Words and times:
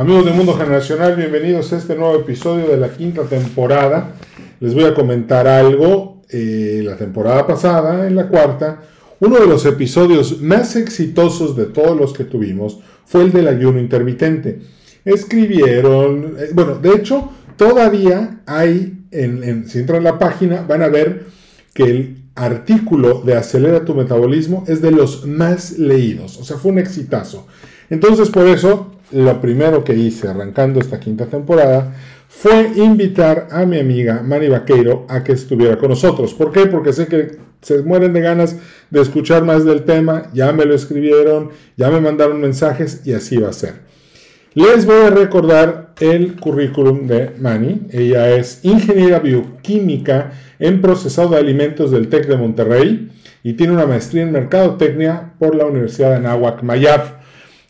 Amigos 0.00 0.24
de 0.24 0.30
Mundo 0.30 0.54
Generacional, 0.54 1.14
bienvenidos 1.14 1.74
a 1.74 1.76
este 1.76 1.94
nuevo 1.94 2.14
episodio 2.14 2.68
de 2.68 2.78
la 2.78 2.88
quinta 2.88 3.24
temporada. 3.24 4.14
Les 4.58 4.72
voy 4.72 4.84
a 4.84 4.94
comentar 4.94 5.46
algo. 5.46 6.22
Eh, 6.30 6.80
la 6.82 6.96
temporada 6.96 7.46
pasada, 7.46 8.06
en 8.06 8.16
la 8.16 8.26
cuarta, 8.28 8.80
uno 9.18 9.38
de 9.38 9.46
los 9.46 9.66
episodios 9.66 10.40
más 10.40 10.74
exitosos 10.74 11.54
de 11.54 11.66
todos 11.66 11.94
los 11.98 12.14
que 12.14 12.24
tuvimos 12.24 12.78
fue 13.04 13.24
el 13.24 13.30
del 13.30 13.46
ayuno 13.46 13.78
intermitente. 13.78 14.60
Escribieron, 15.04 16.34
eh, 16.38 16.48
bueno, 16.54 16.76
de 16.76 16.94
hecho, 16.94 17.30
todavía 17.58 18.40
hay, 18.46 19.04
en, 19.10 19.68
si 19.68 19.80
entran 19.80 20.06
a 20.06 20.12
la 20.12 20.18
página, 20.18 20.62
van 20.62 20.82
a 20.82 20.88
ver 20.88 21.26
que 21.74 21.82
el 21.82 22.22
artículo 22.36 23.20
de 23.20 23.34
Acelera 23.34 23.84
tu 23.84 23.94
Metabolismo 23.94 24.64
es 24.66 24.80
de 24.80 24.92
los 24.92 25.26
más 25.26 25.78
leídos. 25.78 26.38
O 26.38 26.44
sea, 26.44 26.56
fue 26.56 26.72
un 26.72 26.78
exitazo. 26.78 27.46
Entonces, 27.90 28.30
por 28.30 28.46
eso 28.46 28.92
lo 29.12 29.40
primero 29.40 29.84
que 29.84 29.94
hice 29.94 30.28
arrancando 30.28 30.80
esta 30.80 31.00
quinta 31.00 31.26
temporada 31.26 31.94
fue 32.28 32.70
invitar 32.76 33.48
a 33.50 33.66
mi 33.66 33.78
amiga 33.78 34.22
Mani 34.22 34.48
Vaqueiro 34.48 35.06
a 35.08 35.24
que 35.24 35.32
estuviera 35.32 35.76
con 35.78 35.90
nosotros. 35.90 36.32
¿Por 36.34 36.52
qué? 36.52 36.66
Porque 36.66 36.92
sé 36.92 37.06
que 37.06 37.38
se 37.60 37.82
mueren 37.82 38.12
de 38.12 38.20
ganas 38.20 38.56
de 38.90 39.00
escuchar 39.00 39.44
más 39.44 39.64
del 39.64 39.84
tema, 39.84 40.30
ya 40.32 40.52
me 40.52 40.64
lo 40.64 40.74
escribieron, 40.74 41.50
ya 41.76 41.90
me 41.90 42.00
mandaron 42.00 42.40
mensajes 42.40 43.02
y 43.04 43.12
así 43.12 43.36
va 43.36 43.50
a 43.50 43.52
ser. 43.52 43.90
Les 44.54 44.84
voy 44.84 45.02
a 45.06 45.10
recordar 45.10 45.94
el 46.00 46.34
currículum 46.34 47.06
de 47.06 47.30
Mani. 47.38 47.82
Ella 47.90 48.30
es 48.30 48.64
ingeniera 48.64 49.20
bioquímica 49.20 50.32
en 50.58 50.80
procesado 50.80 51.30
de 51.30 51.38
alimentos 51.38 51.90
del 51.90 52.08
TEC 52.08 52.26
de 52.26 52.36
Monterrey 52.36 53.12
y 53.42 53.52
tiene 53.52 53.74
una 53.74 53.86
maestría 53.86 54.22
en 54.22 54.32
mercadotecnia 54.32 55.34
por 55.38 55.54
la 55.54 55.66
Universidad 55.66 56.10
de 56.10 56.16
Anáhuac 56.16 56.62
Mayab. 56.62 57.19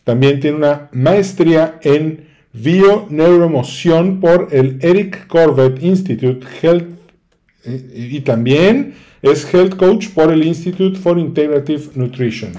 También 0.03 0.39
tiene 0.39 0.57
una 0.57 0.89
maestría 0.91 1.79
en 1.83 2.27
Bio-Neuroemoción 2.53 4.19
por 4.19 4.49
el 4.51 4.79
Eric 4.81 5.27
Corbett 5.27 5.81
Institute 5.83 6.45
Health 6.61 6.87
y 7.63 8.19
también 8.21 8.95
es 9.21 9.53
Health 9.53 9.75
Coach 9.75 10.09
por 10.09 10.31
el 10.31 10.43
Institute 10.43 10.97
for 10.97 11.19
Integrative 11.19 11.91
Nutrition. 11.95 12.51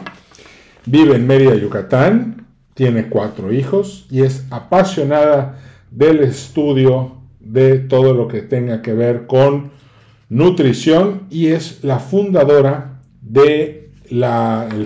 Vive 0.87 1.17
en 1.17 1.27
Mérida, 1.27 1.57
Yucatán, 1.57 2.47
tiene 2.75 3.09
cuatro 3.09 3.53
hijos 3.53 4.07
y 4.11 4.23
es 4.23 4.47
apasionada 4.51 5.59
del 5.91 6.21
estudio 6.21 7.17
de 7.41 7.79
todo 7.79 8.15
lo 8.15 8.29
que 8.29 8.43
tenga 8.43 8.81
que 8.83 8.95
ver 8.95 9.27
con 9.27 9.73
nutrición 10.29 11.27
y 11.29 11.49
es 11.49 11.83
la 11.83 11.99
fundadora 11.99 13.01
de 13.21 13.91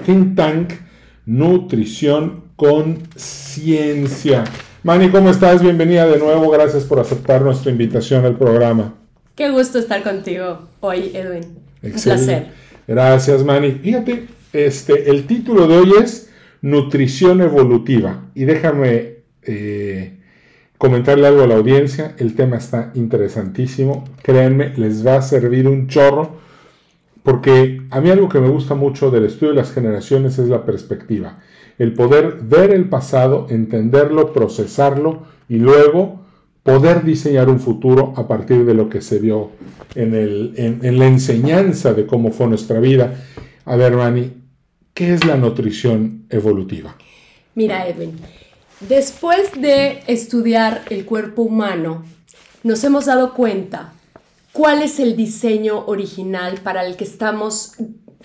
think 0.05 0.35
tank 0.35 0.73
Nutrición 1.27 2.45
con 2.57 3.03
ciencia. 3.15 4.45
Mani, 4.83 5.11
¿cómo 5.11 5.31
estás? 5.31 5.62
Bienvenida 5.62 6.07
de 6.07 6.19
nuevo. 6.19 6.51
Gracias 6.51 6.85
por 6.85 6.98
aceptar 6.98 7.43
nuestra 7.43 7.71
invitación 7.71 8.25
al 8.25 8.37
programa. 8.37 8.95
Qué 9.35 9.51
gusto 9.51 9.79
estar 9.79 10.03
contigo 10.03 10.67
hoy, 10.80 11.11
Edwin. 11.13 11.45
Un 11.83 11.92
placer. 11.92 12.47
Gracias, 12.89 13.45
Mani. 13.45 13.73
Fíjate, 13.73 14.29
este, 14.55 15.11
el 15.11 15.27
título 15.27 15.69
de 15.69 15.77
hoy 15.77 15.92
es 16.03 16.30
Nutrición 16.63 17.42
Evolutiva. 17.42 18.23
Y 18.35 18.45
déjame 18.45 19.17
eh, 19.42 20.17
comentarle 20.79 21.27
algo 21.27 21.42
a 21.42 21.47
la 21.47 21.57
audiencia. 21.57 22.14
El 22.17 22.35
tema 22.35 22.57
está 22.57 22.91
interesantísimo. 22.95 24.05
Créanme, 24.23 24.73
les 24.77 25.07
va 25.07 25.17
a 25.17 25.23
servir 25.23 25.69
un 25.69 25.89
chorro. 25.89 26.39
Porque 27.23 27.83
a 27.91 28.01
mí 28.01 28.09
algo 28.09 28.30
que 28.30 28.41
me 28.41 28.48
gusta 28.48 28.75
mucho 28.75 29.11
del 29.11 29.27
estudio 29.27 29.53
de 29.53 29.57
las 29.57 29.73
generaciones 29.73 30.39
es 30.39 30.48
la 30.48 30.64
perspectiva 30.64 31.36
el 31.79 31.92
poder 31.92 32.39
ver 32.42 32.73
el 32.73 32.89
pasado, 32.89 33.47
entenderlo, 33.51 34.33
procesarlo 34.33 35.23
y 35.48 35.57
luego 35.57 36.20
poder 36.63 37.05
diseñar 37.05 37.48
un 37.48 37.61
futuro 37.61 38.13
a 38.17 38.27
partir 38.27 38.64
de 38.64 38.75
lo 38.75 38.89
que 38.89 39.01
se 39.01 39.19
vio 39.19 39.51
en, 39.95 40.98
la 40.98 41.07
enseñanza 41.07 41.95
de 41.95 42.07
cómo 42.07 42.33
fue 42.33 42.48
nuestra 42.48 42.81
vida. 42.81 43.15
A 43.65 43.77
ver, 43.77 43.95
Rani, 43.95 44.33
¿qué 44.92 45.15
es 45.15 45.25
la 45.25 45.36
nutrición 45.36 46.27
evolutiva? 46.29 46.97
Mira, 47.55 47.86
Edwin, 47.86 48.19
después 48.81 49.53
de 49.61 50.01
estudiar 50.07 50.83
el 50.91 51.05
cuerpo 51.05 51.42
humano, 51.42 52.05
nos 52.65 52.83
hemos 52.83 53.07
dado 53.07 53.33
cuenta 53.35 53.92
cuál 54.53 54.83
es 54.83 54.98
el 54.98 55.17
diseño 55.17 55.85
original 55.86 56.59
para 56.65 56.85
el 56.85 56.97
que 56.97 57.05
estamos 57.05 57.75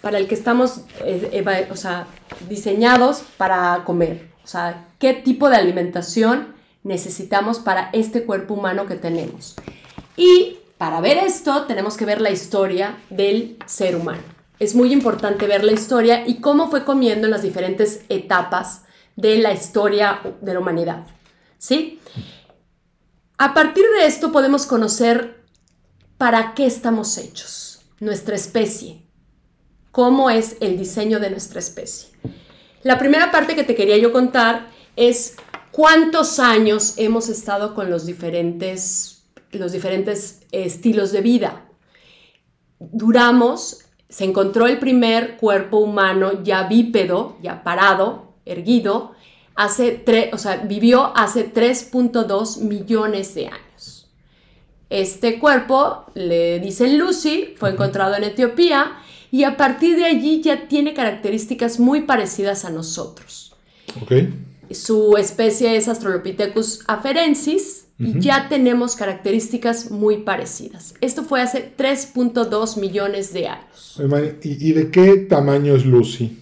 para 0.01 0.17
el 0.17 0.27
que 0.27 0.35
estamos 0.35 0.81
eh, 1.05 1.67
o 1.71 1.75
sea, 1.75 2.07
diseñados 2.49 3.23
para 3.37 3.83
comer. 3.85 4.31
O 4.43 4.47
sea, 4.47 4.87
qué 4.99 5.13
tipo 5.13 5.49
de 5.49 5.55
alimentación 5.55 6.55
necesitamos 6.83 7.59
para 7.59 7.89
este 7.93 8.23
cuerpo 8.25 8.55
humano 8.55 8.87
que 8.87 8.95
tenemos. 8.95 9.55
Y 10.17 10.57
para 10.77 10.99
ver 10.99 11.17
esto 11.17 11.63
tenemos 11.63 11.95
que 11.95 12.05
ver 12.05 12.21
la 12.21 12.31
historia 12.31 12.97
del 13.09 13.57
ser 13.67 13.95
humano. 13.95 14.23
Es 14.59 14.75
muy 14.75 14.91
importante 14.91 15.47
ver 15.47 15.63
la 15.63 15.71
historia 15.71 16.27
y 16.27 16.41
cómo 16.41 16.69
fue 16.69 16.83
comiendo 16.85 17.27
en 17.27 17.31
las 17.31 17.43
diferentes 17.43 18.01
etapas 18.09 18.83
de 19.15 19.37
la 19.37 19.53
historia 19.53 20.21
de 20.41 20.53
la 20.53 20.59
humanidad. 20.59 21.05
¿Sí? 21.57 21.99
A 23.37 23.53
partir 23.53 23.85
de 23.97 24.07
esto 24.07 24.31
podemos 24.31 24.65
conocer 24.65 25.43
para 26.17 26.53
qué 26.53 26.65
estamos 26.65 27.17
hechos, 27.17 27.81
nuestra 27.99 28.35
especie, 28.35 29.03
cómo 29.91 30.29
es 30.29 30.57
el 30.61 30.77
diseño 30.77 31.19
de 31.19 31.29
nuestra 31.29 31.59
especie. 31.59 32.09
La 32.83 32.97
primera 32.97 33.31
parte 33.31 33.55
que 33.55 33.63
te 33.63 33.75
quería 33.75 33.97
yo 33.97 34.11
contar 34.11 34.69
es 34.95 35.35
cuántos 35.71 36.39
años 36.39 36.95
hemos 36.97 37.29
estado 37.29 37.75
con 37.75 37.89
los 37.89 38.05
diferentes, 38.05 39.23
los 39.51 39.71
diferentes 39.71 40.41
estilos 40.51 41.11
de 41.11 41.21
vida. 41.21 41.65
Duramos, 42.79 43.85
se 44.09 44.25
encontró 44.25 44.65
el 44.67 44.79
primer 44.79 45.37
cuerpo 45.37 45.77
humano 45.77 46.43
ya 46.43 46.63
bípedo, 46.63 47.37
ya 47.41 47.63
parado, 47.63 48.35
erguido, 48.45 49.11
hace 49.55 50.03
o 50.33 50.37
sea, 50.37 50.57
vivió 50.57 51.15
hace 51.15 51.53
3.2 51.53 52.61
millones 52.61 53.35
de 53.35 53.47
años. 53.47 54.09
Este 54.89 55.39
cuerpo, 55.39 56.05
le 56.15 56.59
dicen 56.59 56.97
Lucy, 56.97 57.53
fue 57.57 57.69
encontrado 57.69 58.15
en 58.15 58.25
Etiopía 58.25 59.00
y 59.31 59.45
a 59.45 59.55
partir 59.55 59.95
de 59.95 60.05
allí 60.05 60.41
ya 60.41 60.67
tiene 60.67 60.93
características 60.93 61.79
muy 61.79 62.01
parecidas 62.01 62.65
a 62.65 62.69
nosotros. 62.69 63.55
Su 64.71 65.15
especie 65.17 65.75
es 65.77 65.87
Australopithecus 65.87 66.83
afarensis 66.87 67.85
y 67.97 68.19
ya 68.19 68.49
tenemos 68.49 68.95
características 68.95 69.91
muy 69.91 70.17
parecidas. 70.17 70.95
Esto 71.01 71.23
fue 71.23 71.41
hace 71.41 71.71
3.2 71.77 72.79
millones 72.79 73.31
de 73.31 73.47
años. 73.47 74.01
¿Y, 74.43 74.71
de 74.73 74.91
qué 74.91 75.17
tamaño 75.17 75.75
es 75.75 75.85
Lucy? 75.85 76.37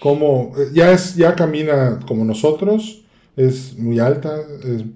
¿Cómo, 0.00 0.52
ya, 0.72 0.92
es, 0.92 1.16
¿Ya 1.16 1.34
camina 1.34 1.98
como 2.06 2.24
nosotros? 2.24 3.02
¿Es 3.36 3.76
muy 3.78 3.98
alta? 3.98 4.36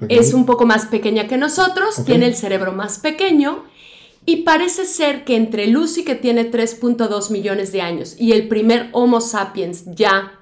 ¿Es, 0.08 0.34
un 0.34 0.46
poco 0.46 0.66
más 0.66 0.86
pequeña 0.86 1.26
que 1.26 1.38
nosotros, 1.38 2.04
tiene 2.04 2.26
el 2.26 2.34
cerebro 2.34 2.72
más 2.72 2.98
pequeño 2.98 3.64
y 4.24 4.42
parece 4.42 4.86
ser 4.86 5.24
que 5.24 5.36
entre 5.36 5.66
Lucy, 5.66 6.04
que 6.04 6.14
tiene 6.14 6.50
3.2 6.50 7.30
millones 7.30 7.72
de 7.72 7.82
años, 7.82 8.16
y 8.18 8.32
el 8.32 8.48
primer 8.48 8.88
Homo 8.92 9.20
sapiens 9.20 9.84
ya 9.94 10.40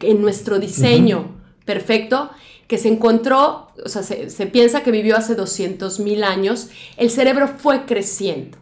en 0.00 0.22
nuestro 0.22 0.58
diseño 0.58 1.36
perfecto, 1.64 2.30
que 2.68 2.78
se 2.78 2.88
encontró, 2.88 3.72
o 3.84 3.88
sea, 3.88 4.02
se, 4.02 4.46
piensa 4.46 4.82
que 4.82 4.90
vivió 4.90 5.16
hace 5.16 5.34
200 5.34 6.00
mil 6.00 6.22
años, 6.22 6.68
el 6.96 7.10
cerebro 7.10 7.48
fue 7.48 7.86
creciendo. 7.86 8.58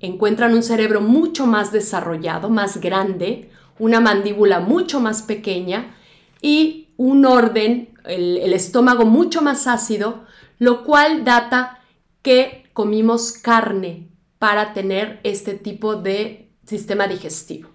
Encuentran 0.00 0.54
un 0.54 0.62
cerebro 0.62 1.00
mucho 1.00 1.46
más 1.46 1.70
desarrollado, 1.70 2.50
más 2.50 2.80
grande, 2.80 3.50
una 3.78 4.00
mandíbula 4.00 4.60
mucho 4.60 5.00
más 5.00 5.22
pequeña 5.22 5.94
y 6.40 6.88
un 6.96 7.24
orden, 7.26 7.90
el 8.04 8.52
estómago 8.52 9.04
mucho 9.04 9.42
más 9.42 9.66
ácido, 9.66 10.24
lo 10.58 10.82
cual 10.82 11.24
data 11.24 11.77
que 12.28 12.64
comimos 12.74 13.32
carne 13.32 14.08
para 14.38 14.74
tener 14.74 15.18
este 15.22 15.54
tipo 15.54 15.96
de 15.96 16.50
sistema 16.66 17.08
digestivo. 17.08 17.70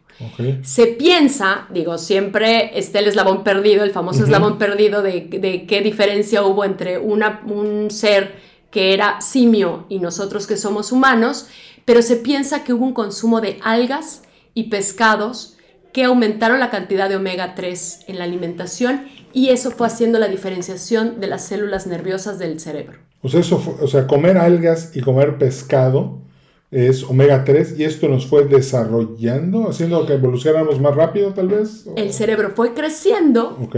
Se 0.63 0.85
piensa, 0.85 1.65
digo, 1.71 1.97
siempre 1.97 2.77
está 2.77 2.99
el 2.99 3.07
eslabón 3.07 3.43
perdido, 3.43 3.83
el 3.83 3.89
famoso 3.89 4.23
eslabón 4.25 4.59
perdido 4.59 5.01
de, 5.01 5.21
de 5.21 5.65
qué 5.65 5.81
diferencia 5.81 6.43
hubo 6.43 6.65
entre 6.65 6.99
una- 6.99 7.41
un 7.47 7.89
ser 7.89 8.35
que 8.69 8.93
era 8.93 9.21
simio 9.21 9.87
y 9.89 9.97
nosotros 9.97 10.45
que 10.45 10.55
somos 10.55 10.91
humanos, 10.91 11.47
pero 11.83 12.03
se 12.03 12.17
piensa 12.17 12.63
que 12.63 12.73
hubo 12.73 12.85
un 12.85 12.93
consumo 12.93 13.41
de 13.41 13.57
algas 13.63 14.21
y 14.53 14.65
pescados 14.69 15.57
que 15.93 16.03
aumentaron 16.03 16.59
la 16.59 16.69
cantidad 16.69 17.09
de 17.09 17.15
omega 17.15 17.55
3 17.55 18.01
en 18.07 18.19
la 18.19 18.25
alimentación 18.25 19.07
y 19.33 19.49
eso 19.49 19.71
fue 19.71 19.87
haciendo 19.87 20.19
la 20.19 20.27
diferenciación 20.27 21.19
de 21.19 21.25
las 21.27 21.43
células 21.43 21.87
nerviosas 21.87 22.37
del 22.37 22.59
cerebro. 22.59 22.99
Sea, 23.29 23.39
eso 23.39 23.57
fue- 23.59 23.75
o 23.81 23.87
sea, 23.87 24.05
comer 24.07 24.37
algas 24.37 24.91
y 24.95 25.01
comer 25.01 25.37
pescado 25.37 26.19
es 26.71 27.03
omega 27.03 27.43
3 27.43 27.75
y 27.77 27.83
esto 27.83 28.07
nos 28.09 28.25
fue 28.25 28.45
desarrollando, 28.45 29.69
haciendo 29.69 30.05
que 30.07 30.13
evolucionáramos 30.13 30.79
más 30.81 30.95
rápido 30.95 31.31
tal 31.33 31.47
vez. 31.49 31.85
¿O- 31.87 31.93
El 31.95 32.11
cerebro 32.13 32.51
fue 32.55 32.73
creciendo 32.73 33.57
Ok, 33.61 33.75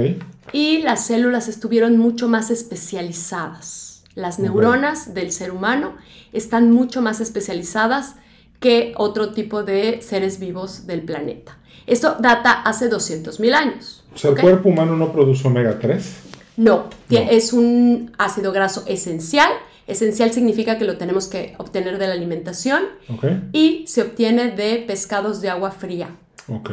y 0.54 0.78
las 0.82 1.06
células 1.06 1.48
estuvieron 1.50 1.98
mucho 1.98 2.28
más 2.30 2.50
especializadas. 2.52 4.04
Las 4.16 4.40
neuronas 4.40 5.14
del 5.14 5.32
ser 5.34 5.52
humano 5.52 5.96
están 6.32 6.72
mucho 6.72 7.02
más 7.02 7.20
especializadas 7.20 8.16
que 8.62 8.94
otro 8.98 9.34
tipo 9.34 9.64
de 9.64 10.02
seres 10.02 10.40
vivos 10.40 10.88
del 10.88 11.02
planeta. 11.02 11.58
Esto 11.86 12.16
data 12.20 12.52
hace 12.62 12.88
200.000 12.90 13.54
años. 13.54 14.04
o 14.14 14.18
sea, 14.18 14.30
el 14.32 14.36
¿ok? 14.38 14.42
cuerpo 14.42 14.70
humano 14.70 14.96
no 14.96 15.12
produce 15.12 15.46
omega 15.46 15.78
3. 15.80 16.25
No, 16.58 16.90
es 17.10 17.54
un 17.54 18.14
ácido 18.18 18.52
graso 18.52 18.84
esencial. 18.88 19.50
Esencial 19.88 20.32
significa 20.32 20.78
que 20.78 20.86
lo 20.86 20.98
tenemos 20.98 21.28
que 21.28 21.54
obtener 21.60 21.98
de 22.00 22.08
la 22.08 22.14
alimentación 22.14 22.84
Ok, 23.08 23.26
y 23.54 23.86
se 23.88 24.02
obtiene 24.02 24.52
de 24.52 24.78
pescados 24.78 25.42
de 25.42 25.50
agua 25.50 25.70
fría, 25.72 26.10
ok. 26.48 26.72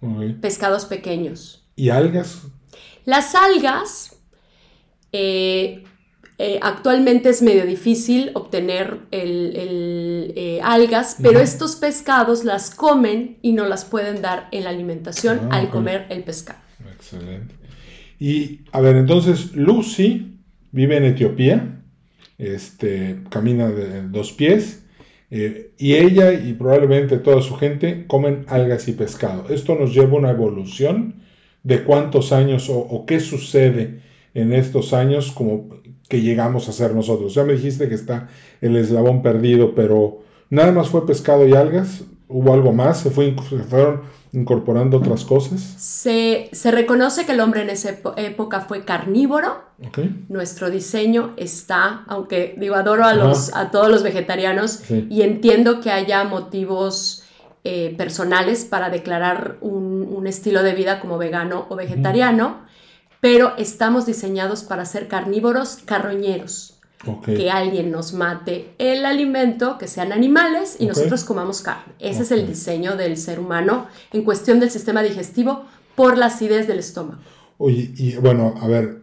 ok. 0.00 0.40
pescados 0.40 0.84
pequeños. 0.84 1.64
¿Y 1.74 1.88
algas? 1.88 2.42
Las 3.04 3.34
algas, 3.34 4.16
eh, 5.10 5.82
eh, 6.38 6.60
actualmente 6.62 7.28
es 7.30 7.42
medio 7.42 7.66
difícil 7.66 8.30
obtener 8.34 9.00
el, 9.10 9.56
el, 9.56 10.32
eh, 10.36 10.60
algas, 10.62 11.16
pero 11.20 11.40
estos 11.40 11.74
pescados 11.76 12.44
las 12.44 12.70
comen 12.72 13.38
y 13.42 13.52
no 13.52 13.64
las 13.66 13.84
pueden 13.84 14.22
dar 14.22 14.48
en 14.52 14.64
la 14.64 14.70
alimentación 14.70 15.48
Ah, 15.50 15.56
al 15.56 15.70
comer 15.70 16.06
el 16.10 16.22
pescado. 16.22 16.60
Excelente. 16.94 17.54
Y 18.22 18.60
a 18.70 18.80
ver, 18.80 18.94
entonces 18.94 19.56
Lucy 19.56 20.38
vive 20.70 20.96
en 20.96 21.06
Etiopía, 21.06 21.82
este, 22.38 23.18
camina 23.30 23.68
de 23.68 24.06
dos 24.06 24.30
pies, 24.30 24.84
eh, 25.32 25.72
y 25.76 25.94
ella 25.94 26.32
y 26.32 26.52
probablemente 26.52 27.18
toda 27.18 27.42
su 27.42 27.56
gente 27.56 28.06
comen 28.06 28.44
algas 28.46 28.86
y 28.86 28.92
pescado. 28.92 29.46
Esto 29.52 29.74
nos 29.74 29.92
lleva 29.92 30.12
a 30.12 30.18
una 30.18 30.30
evolución 30.30 31.16
de 31.64 31.82
cuántos 31.82 32.30
años 32.30 32.70
o, 32.70 32.78
o 32.78 33.06
qué 33.06 33.18
sucede 33.18 34.02
en 34.34 34.52
estos 34.52 34.92
años 34.92 35.32
como 35.32 35.80
que 36.08 36.20
llegamos 36.20 36.68
a 36.68 36.72
ser 36.72 36.94
nosotros. 36.94 37.34
Ya 37.34 37.42
me 37.42 37.54
dijiste 37.54 37.88
que 37.88 37.96
está 37.96 38.28
el 38.60 38.76
eslabón 38.76 39.22
perdido, 39.22 39.74
pero 39.74 40.20
nada 40.48 40.70
más 40.70 40.90
fue 40.90 41.08
pescado 41.08 41.48
y 41.48 41.54
algas. 41.54 42.04
¿Hubo 42.32 42.54
algo 42.54 42.72
más? 42.72 43.00
¿Se, 43.00 43.10
fue, 43.10 43.34
se 43.48 43.58
fueron 43.58 44.02
incorporando 44.32 44.96
otras 44.96 45.24
cosas? 45.24 45.60
Se, 45.60 46.48
se 46.52 46.70
reconoce 46.70 47.26
que 47.26 47.32
el 47.32 47.40
hombre 47.40 47.62
en 47.62 47.70
esa 47.70 47.90
época 48.16 48.60
fue 48.62 48.84
carnívoro. 48.84 49.62
Ok. 49.86 49.98
Nuestro 50.28 50.70
diseño 50.70 51.34
está, 51.36 52.04
aunque 52.08 52.54
digo, 52.58 52.74
adoro 52.76 53.04
a, 53.04 53.14
los, 53.14 53.54
a 53.54 53.70
todos 53.70 53.88
los 53.90 54.02
vegetarianos 54.02 54.70
Sí. 54.70 55.06
y 55.10 55.22
entiendo 55.22 55.80
que 55.80 55.90
haya 55.90 56.24
motivos 56.24 57.24
eh, 57.64 57.94
personales 57.98 58.64
para 58.64 58.90
declarar 58.90 59.58
un, 59.60 60.08
un 60.10 60.26
estilo 60.26 60.62
de 60.62 60.74
vida 60.74 60.98
como 61.00 61.18
vegano 61.18 61.66
o 61.68 61.76
vegetariano, 61.76 62.62
pero 63.20 63.52
estamos 63.58 64.06
diseñados 64.06 64.64
para 64.64 64.84
ser 64.84 65.06
carnívoros 65.06 65.76
carroñeros. 65.84 66.71
Que 67.36 67.50
alguien 67.50 67.90
nos 67.90 68.12
mate 68.12 68.74
el 68.78 69.04
alimento, 69.04 69.76
que 69.78 69.88
sean 69.88 70.12
animales 70.12 70.76
y 70.78 70.86
nosotros 70.86 71.24
comamos 71.24 71.60
carne. 71.62 71.92
Ese 71.98 72.22
es 72.22 72.30
el 72.30 72.46
diseño 72.46 72.96
del 72.96 73.16
ser 73.16 73.40
humano 73.40 73.86
en 74.12 74.22
cuestión 74.22 74.60
del 74.60 74.70
sistema 74.70 75.02
digestivo 75.02 75.64
por 75.96 76.16
la 76.16 76.26
acidez 76.26 76.66
del 76.68 76.78
estómago. 76.78 77.20
Oye, 77.58 77.90
y 77.96 78.16
bueno, 78.16 78.54
a 78.60 78.66
ver, 78.68 79.02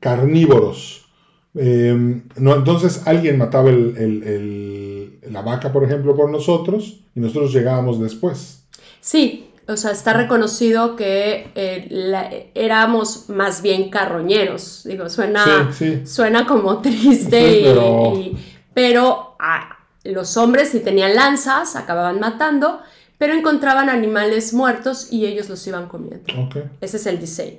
carnívoros. 0.00 1.06
Eh, 1.54 2.22
no, 2.36 2.54
entonces 2.54 3.02
alguien 3.06 3.38
mataba 3.38 3.70
el- 3.70 3.96
el- 3.96 4.22
el- 4.22 5.18
la 5.32 5.42
vaca, 5.42 5.72
por 5.72 5.84
ejemplo, 5.84 6.16
por 6.16 6.30
nosotros 6.30 7.00
y 7.14 7.20
nosotros 7.20 7.52
llegábamos 7.52 8.00
después. 8.00 8.64
Sí, 9.00 9.46
o 9.68 9.76
sea, 9.76 9.90
está 9.92 10.12
reconocido 10.12 10.96
que 10.96 11.50
eh, 11.54 11.86
la- 11.90 12.30
éramos 12.54 13.28
más 13.28 13.62
bien 13.62 13.90
carroñeros. 13.90 14.82
Digo, 14.84 15.08
suena, 15.08 15.70
Sí, 15.72 16.00
sí. 16.00 16.06
suena 16.06 16.46
como 16.46 16.78
triste, 16.82 17.50
Sí, 17.54 17.60
pero- 17.64 18.12
y- 18.16 18.36
pero 18.74 19.36
ah, 19.38 19.78
los 20.04 20.36
hombres 20.36 20.70
si 20.70 20.80
tenían 20.80 21.14
lanzas 21.14 21.76
acababan 21.76 22.18
matando, 22.20 22.80
pero 23.18 23.34
encontraban 23.34 23.88
animales 23.88 24.52
muertos 24.52 25.08
y 25.12 25.26
ellos 25.26 25.48
los 25.48 25.64
iban 25.66 25.86
comiendo. 25.86 26.24
Ese 26.80 26.96
es 26.96 27.06
el 27.06 27.20
diseño. 27.20 27.58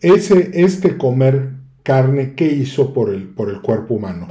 Ese, 0.00 0.50
este 0.54 0.96
comer 0.98 1.50
carne, 1.82 2.34
¿qué 2.34 2.46
hizo 2.46 2.92
por 2.92 3.10
el, 3.14 3.28
por 3.28 3.50
el 3.50 3.60
cuerpo 3.60 3.94
humano? 3.94 4.28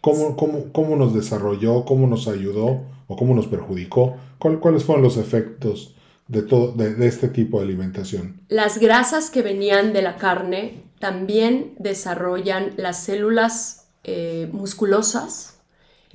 ¿Cómo, 0.00 0.36
cómo, 0.36 0.72
cómo 0.72 0.96
nos 0.96 1.14
desarrolló? 1.14 1.84
¿Cómo 1.84 2.06
nos 2.08 2.26
ayudó? 2.28 2.82
¿O 3.12 3.16
cómo 3.16 3.34
nos 3.34 3.46
perjudicó? 3.46 4.16
¿Cuál- 4.38 4.58
¿Cuáles 4.58 4.84
fueron 4.84 5.02
los 5.04 5.16
efectos 5.18 5.94
de, 6.28 6.42
todo, 6.42 6.72
de, 6.72 6.94
de 6.94 7.06
este 7.06 7.28
tipo 7.28 7.58
de 7.58 7.64
alimentación? 7.66 8.40
Las 8.48 8.78
grasas 8.78 9.28
que 9.30 9.42
venían 9.42 9.92
de 9.92 10.00
la 10.02 10.16
carne 10.16 10.82
también 10.98 11.74
desarrollan 11.78 12.72
las 12.76 13.02
células 13.04 13.88
eh, 14.04 14.48
musculosas 14.52 15.58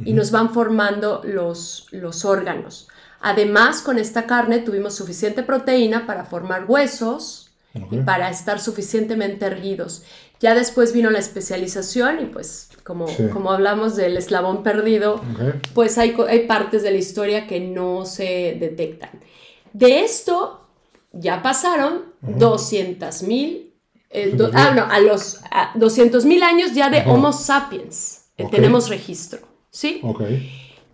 y 0.04 0.14
nos 0.14 0.32
van 0.32 0.54
formando 0.54 1.22
los, 1.24 1.88
los 1.92 2.26
órganos. 2.26 2.88
Además, 3.22 3.82
con 3.82 3.98
esta 3.98 4.26
carne 4.28 4.60
tuvimos 4.60 4.96
suficiente 4.96 5.42
proteína 5.44 6.06
para 6.06 6.24
formar 6.26 6.66
huesos 6.68 7.52
y 7.92 7.98
para 8.06 8.30
estar 8.30 8.60
suficientemente 8.60 9.46
erguidos. 9.46 10.04
Ya 10.39 10.54
después 10.54 10.94
vino 10.94 11.10
la 11.10 11.19
especialización 11.19 12.19
y 12.22 12.25
pues 12.25 12.69
como, 12.84 13.07
Sí. 13.07 13.28
como 13.34 13.51
hablamos 13.51 13.95
del 13.95 14.18
eslabón 14.18 14.63
perdido, 14.63 15.16
Ok. 15.16 15.56
pues 15.74 15.98
hay, 15.98 16.16
hay 16.30 16.45
partes 16.48 16.84
de 16.84 16.92
la 16.92 16.98
historia 16.98 17.48
que 17.48 17.60
no 17.60 18.06
se 18.06 18.56
detectan. 18.60 19.10
De 19.74 20.01
esto 20.01 20.62
ya 21.12 21.42
pasaron 21.42 22.13
200 22.22 23.24
mil, 23.24 23.74
ah, 24.54 24.71
no, 24.76 24.85
a 24.90 25.00
los 25.00 25.40
200 25.76 26.26
mil 26.26 26.44
años 26.44 26.73
ya 26.73 26.90
de 26.90 27.00
Ajá. 27.00 27.12
Homo 27.12 27.33
sapiens. 27.33 28.26
eh, 28.38 28.44
Ok. 28.45 28.52
Tenemos 28.52 28.90
registro, 28.90 29.40
¿sí? 29.71 30.00
Ok. 30.04 30.21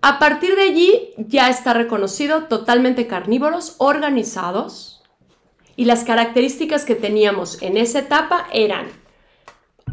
A 0.01 0.20
partir 0.20 0.56
de 0.56 0.63
allí 0.63 1.10
ya 1.18 1.50
está 1.50 1.74
reconocido 1.74 2.46
totalmente 2.46 3.08
carnívoros, 3.08 3.75
organizados, 3.77 5.01
y 5.75 5.86
las 5.86 6.03
características 6.03 6.86
que 6.86 6.96
teníamos 6.96 7.62
en 7.62 7.77
esa 7.77 8.00
etapa 8.00 8.48
eran, 8.53 8.86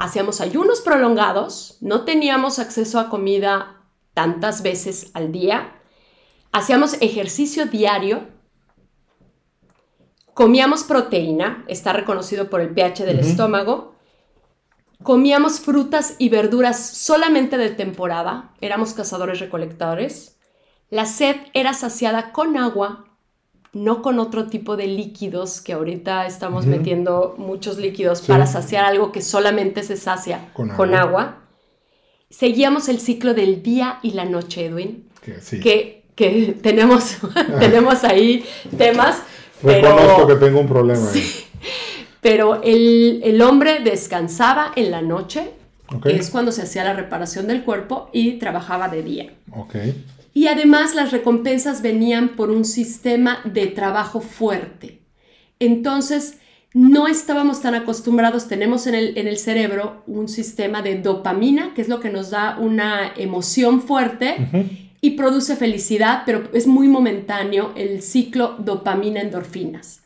hacíamos 0.00 0.40
ayunos 0.40 0.80
prolongados, 0.80 1.76
no 1.82 2.04
teníamos 2.04 2.58
acceso 2.58 2.98
a 2.98 3.10
comida 3.10 3.82
tantas 4.14 4.62
veces 4.62 5.10
al 5.12 5.30
día, 5.30 5.74
hacíamos 6.52 6.94
ejercicio 7.02 7.66
diario, 7.66 8.26
comíamos 10.32 10.84
proteína, 10.84 11.64
está 11.68 11.92
reconocido 11.92 12.48
por 12.48 12.62
el 12.62 12.70
pH 12.70 13.04
del 13.04 13.18
estómago, 13.18 13.94
comíamos 15.02 15.60
frutas 15.60 16.14
y 16.16 16.30
verduras 16.30 16.80
solamente 16.80 17.58
de 17.58 17.68
temporada, 17.68 18.54
éramos 18.62 18.94
cazadores 18.94 19.38
recolectores, 19.38 20.38
la 20.88 21.04
sed 21.04 21.36
era 21.52 21.74
saciada 21.74 22.32
con 22.32 22.56
agua, 22.56 23.04
no 23.72 24.02
con 24.02 24.18
otro 24.18 24.46
tipo 24.48 24.76
de 24.76 24.86
líquidos, 24.88 25.60
que 25.60 25.72
ahorita 25.74 26.26
estamos 26.26 26.66
metiendo 26.66 27.34
muchos 27.38 27.78
líquidos 27.78 28.18
Sí. 28.18 28.26
para 28.28 28.46
saciar 28.46 28.84
algo 28.84 29.12
que 29.12 29.22
solamente 29.22 29.82
se 29.84 29.96
sacia 29.96 30.48
Con 30.54 30.70
con, 30.70 30.94
agua. 30.94 31.20
agua. 31.22 31.36
Seguíamos 32.30 32.88
el 32.88 33.00
ciclo 33.00 33.34
del 33.34 33.62
día 33.62 33.98
y 34.02 34.12
la 34.12 34.24
noche, 34.24 34.66
Edwin, 34.66 35.08
Que, 35.22 35.40
sí. 35.40 35.60
que, 35.60 36.04
que 36.14 36.56
tenemos, 36.62 37.16
tenemos 37.58 38.04
ahí 38.04 38.44
temas, 38.76 39.22
Reconozco 39.62 40.24
pero, 40.24 40.26
que 40.26 40.34
tengo 40.46 40.60
un 40.60 40.68
problema 40.68 41.10
ahí. 41.12 41.22
pero 42.20 42.62
el, 42.62 43.20
el 43.24 43.42
hombre 43.42 43.80
descansaba 43.80 44.72
en 44.76 44.90
la 44.90 45.02
noche, 45.02 45.50
que 46.02 46.16
es 46.16 46.30
cuando 46.30 46.50
se 46.52 46.62
hacía 46.62 46.84
la 46.84 46.92
reparación 46.94 47.46
del 47.46 47.62
cuerpo, 47.64 48.08
y 48.12 48.32
trabajaba 48.38 48.88
de 48.88 49.02
día. 49.02 49.32
Ok. 49.52 49.74
Y 50.32 50.46
además 50.46 50.94
las 50.94 51.10
recompensas 51.10 51.82
venían 51.82 52.30
por 52.30 52.50
un 52.50 52.64
sistema 52.64 53.40
de 53.44 53.66
trabajo 53.66 54.20
fuerte. 54.20 55.00
Entonces, 55.58 56.38
no 56.72 57.08
estábamos 57.08 57.60
tan 57.60 57.74
acostumbrados, 57.74 58.46
tenemos 58.46 58.86
en 58.86 58.94
el, 58.94 59.18
en 59.18 59.26
el 59.26 59.38
cerebro 59.38 60.04
un 60.06 60.28
sistema 60.28 60.82
de 60.82 61.00
dopamina, 61.00 61.74
que 61.74 61.82
es 61.82 61.88
lo 61.88 61.98
que 61.98 62.10
nos 62.10 62.30
da 62.30 62.58
una 62.58 63.12
emoción 63.16 63.82
fuerte, 63.82 64.36
y 65.00 65.10
produce 65.10 65.56
felicidad, 65.56 66.22
pero 66.26 66.48
es 66.52 66.68
muy 66.68 66.86
momentáneo 66.86 67.72
el 67.74 68.02
ciclo 68.02 68.54
dopamina-endorfinas. 68.58 70.02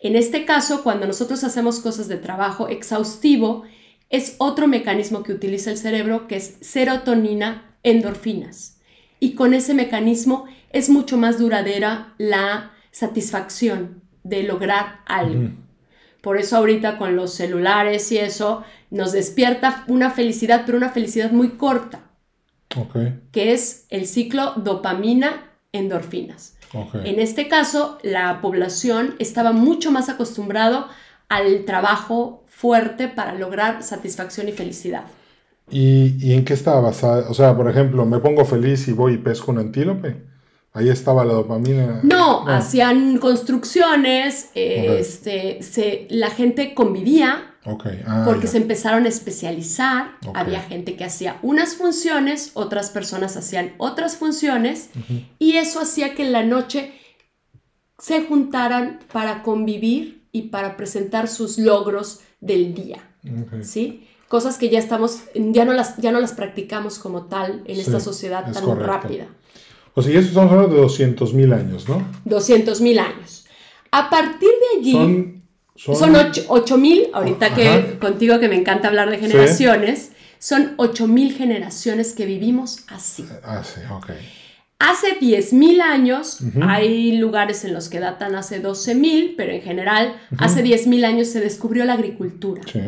En 0.00 0.16
este 0.16 0.44
caso, 0.44 0.82
cuando 0.82 1.06
nosotros 1.06 1.44
hacemos 1.44 1.80
cosas 1.80 2.08
de 2.08 2.16
trabajo 2.16 2.68
exhaustivo, 2.68 3.62
es 4.10 4.34
otro 4.38 4.66
mecanismo 4.66 5.22
que 5.22 5.32
utiliza 5.32 5.70
el 5.70 5.78
cerebro 5.78 6.26
que 6.26 6.34
es 6.36 6.58
serotonina-endorfinas. 6.60 8.80
Y 9.22 9.36
con 9.36 9.54
ese 9.54 9.72
mecanismo 9.72 10.46
es 10.70 10.90
mucho 10.90 11.16
más 11.16 11.38
duradera 11.38 12.12
la 12.18 12.72
satisfacción 12.90 14.02
de 14.24 14.42
lograr 14.42 14.98
algo. 15.06 15.50
Por 16.20 16.38
eso 16.38 16.56
ahorita 16.56 16.98
con 16.98 17.14
los 17.14 17.32
celulares 17.32 18.10
y 18.10 18.18
eso 18.18 18.64
nos 18.90 19.12
despierta 19.12 19.84
una 19.86 20.10
felicidad, 20.10 20.64
pero 20.66 20.76
una 20.76 20.88
felicidad 20.88 21.30
muy 21.30 21.50
corta. 21.50 22.00
Que 23.30 23.52
es 23.52 23.86
el 23.90 24.08
ciclo 24.08 24.54
dopamina-endorfinas. 24.56 26.56
En 27.04 27.20
este 27.20 27.46
caso, 27.46 27.98
la 28.02 28.40
población 28.40 29.14
estaba 29.20 29.52
mucho 29.52 29.92
más 29.92 30.08
acostumbrado 30.08 30.88
al 31.28 31.64
trabajo 31.64 32.42
fuerte 32.48 33.06
para 33.06 33.34
lograr 33.34 33.84
satisfacción 33.84 34.48
y 34.48 34.52
felicidad. 34.52 35.04
¿Y, 35.70 36.32
en 36.32 36.44
qué 36.44 36.54
estaba 36.54 36.80
basada? 36.80 37.30
O 37.30 37.34
sea, 37.34 37.56
por 37.56 37.68
ejemplo, 37.68 38.04
me 38.04 38.18
pongo 38.18 38.44
feliz 38.44 38.88
y 38.88 38.92
voy 38.92 39.14
y 39.14 39.18
pesco 39.18 39.52
un 39.52 39.58
antílope. 39.58 40.16
Ahí 40.74 40.88
estaba 40.88 41.24
la 41.24 41.34
dopamina. 41.34 42.00
No, 42.02 42.48
hacían 42.48 43.18
construcciones, 43.18 44.50
este, 44.54 45.62
se, 45.62 46.06
la 46.10 46.30
gente 46.30 46.74
convivía, 46.74 47.52
Ah, 47.64 48.22
porque 48.26 48.48
se 48.48 48.56
empezaron 48.56 49.04
a 49.04 49.08
especializar. 49.08 50.16
Había 50.34 50.60
gente 50.62 50.96
que 50.96 51.04
hacía 51.04 51.38
unas 51.42 51.76
funciones, 51.76 52.50
otras 52.54 52.90
personas 52.90 53.36
hacían 53.36 53.74
otras 53.78 54.16
funciones, 54.16 54.90
y 55.38 55.56
eso 55.56 55.80
hacía 55.80 56.14
que 56.14 56.24
en 56.24 56.32
la 56.32 56.42
noche 56.42 56.92
se 57.98 58.24
juntaran 58.24 58.98
para 59.12 59.44
convivir 59.44 60.26
y 60.32 60.42
para 60.42 60.76
presentar 60.76 61.28
sus 61.28 61.56
logros 61.58 62.20
del 62.40 62.74
día. 62.74 62.98
¿Sí? 63.62 64.08
Cosas 64.32 64.56
que 64.56 64.70
ya 64.70 64.78
estamos, 64.78 65.24
ya 65.34 65.66
no 65.66 65.74
las, 65.74 65.98
ya 65.98 66.10
no 66.10 66.18
las 66.18 66.32
practicamos 66.32 66.98
como 66.98 67.24
tal 67.24 67.60
en 67.66 67.78
esta 67.78 68.00
sociedad 68.00 68.50
tan 68.50 68.80
rápida. 68.80 69.26
O 69.92 70.00
sea, 70.00 70.10
y 70.10 70.16
eso 70.16 70.28
estamos 70.28 70.50
hablando 70.52 70.74
de 70.74 70.80
200 70.80 71.34
mil 71.34 71.52
años, 71.52 71.86
¿no? 71.86 72.02
200 72.24 72.80
mil 72.80 72.98
años. 72.98 73.44
A 73.90 74.08
partir 74.08 74.48
de 74.48 74.78
allí... 74.80 75.42
Son, 75.76 76.16
8 76.48 76.78
mil, 76.78 77.08
ahorita 77.12 77.54
que 77.54 77.98
contigo 78.00 78.38
que 78.40 78.48
me 78.48 78.56
encanta 78.56 78.88
hablar 78.88 79.10
de 79.10 79.18
generaciones, 79.18 80.12
son 80.38 80.72
8 80.78 81.08
mil 81.08 81.34
generaciones 81.34 82.14
que 82.14 82.24
vivimos 82.24 82.84
así. 82.88 83.26
Ah, 83.44 83.62
sí, 83.62 83.82
ok. 83.90 84.12
Hace 84.78 85.18
10 85.20 85.52
mil 85.52 85.82
años, 85.82 86.40
hay 86.62 87.18
lugares 87.18 87.66
en 87.66 87.74
los 87.74 87.90
que 87.90 88.00
datan 88.00 88.34
hace 88.34 88.60
12 88.60 88.94
mil, 88.94 89.34
pero 89.36 89.52
en 89.52 89.60
general, 89.60 90.16
hace 90.38 90.62
10 90.62 90.86
mil 90.86 91.04
años 91.04 91.28
se 91.28 91.40
descubrió 91.40 91.84
la 91.84 91.92
agricultura. 91.92 92.62
Sí. 92.72 92.80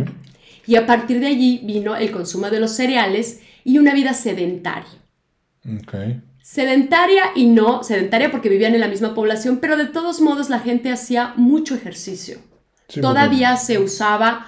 Y 0.67 0.77
a 0.77 0.87
partir 0.87 1.21
de 1.21 1.27
allí 1.27 1.61
vino 1.65 1.97
el 1.97 2.11
consumo 2.11 2.51
de 2.51 2.61
los 2.61 2.73
cereales 2.73 3.41
y 3.65 3.79
una 3.79 3.95
vida 3.95 4.15
sedentaria. 4.15 4.89
Okay. 5.83 6.21
Sedentaria 6.43 7.25
y 7.35 7.47
no, 7.47 7.83
sedentaria 7.83 8.31
porque 8.31 8.49
vivían 8.49 8.75
en 8.75 8.81
la 8.81 8.89
misma 8.89 9.15
población, 9.15 9.59
pero 9.61 9.77
de 9.77 9.87
todos 9.87 10.21
modos 10.21 10.51
la 10.51 10.61
gente 10.61 10.93
hacía 10.93 11.33
mucho 11.37 11.75
ejercicio 11.75 12.39
todavía 13.01 13.57
se 13.57 13.79
usaba 13.79 14.47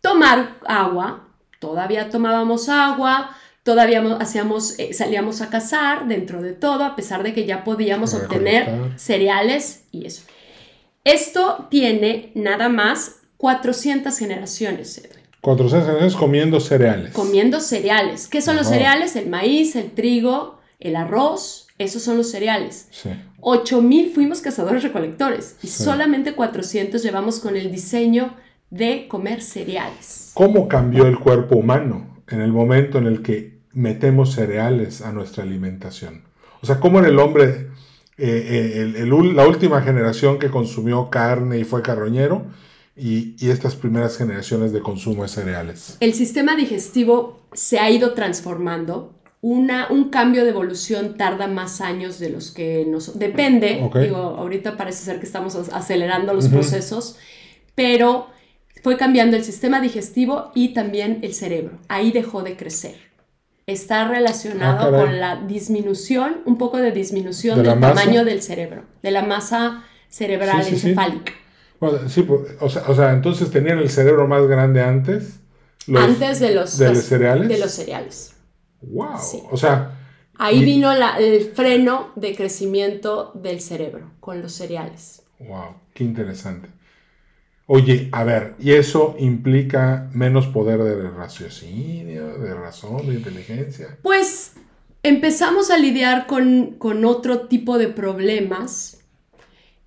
tomar 0.00 0.56
agua, 0.66 1.28
todavía 1.58 2.10
tomábamos 2.10 2.68
agua, 2.68 3.36
todavía 3.62 4.02
hacíamos, 4.20 4.78
eh, 4.78 4.92
salíamos 4.94 5.40
a 5.40 5.50
cazar 5.50 6.06
dentro 6.06 6.42
de 6.42 6.52
todo, 6.52 6.84
a 6.84 6.96
pesar 6.96 7.22
de 7.22 7.32
que 7.32 7.46
ya 7.46 7.64
podíamos 7.64 8.14
obtener 8.14 8.92
cereales 8.96 9.84
y 9.90 10.06
eso. 10.06 10.22
Esto 11.04 11.68
tiene 11.70 12.32
nada 12.34 12.68
más 12.68 13.16
400 13.36 14.16
generaciones. 14.18 15.08
400 15.46 15.86
generaciones 15.86 16.16
comiendo 16.16 16.58
cereales. 16.58 17.12
Comiendo 17.12 17.60
cereales. 17.60 18.26
¿Qué 18.26 18.42
son 18.42 18.56
los 18.56 18.66
cereales? 18.66 19.14
El 19.14 19.28
maíz, 19.28 19.76
el 19.76 19.92
trigo, 19.92 20.58
el 20.80 20.96
arroz, 20.96 21.68
esos 21.78 22.02
son 22.02 22.16
los 22.16 22.32
cereales. 22.32 22.88
Sí. 22.90 23.10
8000 23.42 24.10
fuimos 24.12 24.40
cazadores 24.40 24.82
recolectores 24.82 25.54
y 25.62 25.68
solamente 25.68 26.34
400 26.34 27.00
llevamos 27.00 27.38
con 27.38 27.56
el 27.56 27.70
diseño 27.70 28.34
de 28.70 29.06
comer 29.06 29.40
cereales. 29.40 30.32
¿Cómo 30.34 30.66
cambió 30.66 31.06
el 31.06 31.16
cuerpo 31.20 31.54
humano 31.54 32.24
en 32.26 32.40
el 32.40 32.50
momento 32.50 32.98
en 32.98 33.06
el 33.06 33.22
que 33.22 33.60
metemos 33.72 34.34
cereales 34.34 35.00
a 35.00 35.12
nuestra 35.12 35.44
alimentación? 35.44 36.22
O 36.60 36.66
sea, 36.66 36.80
¿cómo 36.80 36.98
era 36.98 37.06
el 37.06 37.20
hombre, 37.20 37.68
eh, 38.18 38.92
eh, 38.98 39.06
la 39.06 39.46
última 39.46 39.80
generación 39.82 40.40
que 40.40 40.50
consumió 40.50 41.08
carne 41.08 41.60
y 41.60 41.62
fue 41.62 41.82
carroñero? 41.82 42.46
Y, 42.96 43.36
y, 43.38 43.50
estas 43.50 43.76
primeras 43.76 44.16
generaciones 44.16 44.72
de 44.72 44.80
consumo 44.80 45.22
de 45.22 45.28
cereales. 45.28 45.98
El 46.00 46.14
sistema 46.14 46.56
digestivo 46.56 47.42
se 47.52 47.78
ha 47.78 47.90
ido 47.90 48.14
transformando 48.14 49.16
un 49.40 50.08
cambio 50.10 50.44
de 50.44 50.50
evolución 50.50 51.16
tarda 51.16 51.46
más 51.46 51.80
años 51.80 52.18
de 52.18 52.30
los 52.30 52.50
que 52.50 52.84
nos... 52.86 53.18
Depende, 53.18 53.88
digo, 54.00 54.16
ahorita 54.16 54.76
parece 54.76 55.04
ser 55.04 55.20
que 55.20 55.26
estamos 55.26 55.54
acelerando 55.72 56.34
los 56.34 56.48
procesos, 56.48 57.16
pero 57.74 58.28
fue 58.82 58.96
cambiando 58.96 59.36
el 59.36 59.44
sistema 59.44 59.80
digestivo 59.80 60.50
y 60.54 60.74
también 60.74 61.20
el 61.22 61.32
cerebro. 61.32 61.78
Ahí 61.88 62.10
dejó 62.10 62.42
de 62.42 62.56
crecer. 62.56 62.96
Está 63.66 64.08
relacionado 64.08 64.88
ah, 64.88 65.00
con 65.00 65.20
la 65.20 65.36
disminución, 65.36 66.38
un 66.44 66.56
poco 66.56 66.78
de 66.78 66.92
disminución 66.92 67.62
del 67.62 67.78
tamaño 67.80 68.24
del 68.24 68.42
cerebro, 68.42 68.84
de 69.02 69.10
la 69.10 69.22
masa 69.22 69.84
cerebral 70.08 70.66
encefálica. 70.66 71.32
Sí. 71.32 71.45
O, 71.80 72.68
sea, 72.68 72.84
o 72.88 72.94
sea, 72.94 73.12
entonces 73.12 73.50
tenían 73.50 73.78
el 73.78 73.90
cerebro 73.90 74.26
más 74.26 74.46
grande 74.46 74.82
antes. 74.82 75.40
antes 75.94 76.40
de 76.40 76.54
los, 76.54 76.78
de 76.78 76.88
los 76.88 77.04
cereales. 77.04 77.48
De 77.48 77.58
los 77.58 77.70
cereales. 77.70 78.34
¡Wow! 78.82 79.48
O 79.50 79.56
sea... 79.56 79.92
Ahí 80.38 80.62
vino 80.62 80.92
el 80.92 81.50
freno 81.54 82.12
de 82.14 82.36
crecimiento 82.36 83.32
del 83.34 83.60
cerebro 83.62 84.10
con 84.20 84.42
los 84.42 84.52
cereales. 84.52 85.22
¡Wow! 85.38 85.76
¡Qué 85.94 86.04
interesante! 86.04 86.68
Oye, 87.66 88.08
a 88.12 88.22
ver, 88.22 88.54
¿y 88.60 88.72
eso 88.72 89.16
implica 89.18 90.08
menos 90.12 90.46
poder 90.46 90.82
de 90.82 91.10
raciocinio, 91.10 92.38
de 92.38 92.54
razón, 92.54 93.08
de 93.08 93.14
inteligencia? 93.14 93.98
Pues 94.02 94.52
empezamos 95.02 95.70
a 95.70 95.78
lidiar 95.78 96.26
con, 96.26 96.76
con 96.78 97.04
otro 97.04 97.48
tipo 97.48 97.76
de 97.78 97.88
problemas. 97.88 99.00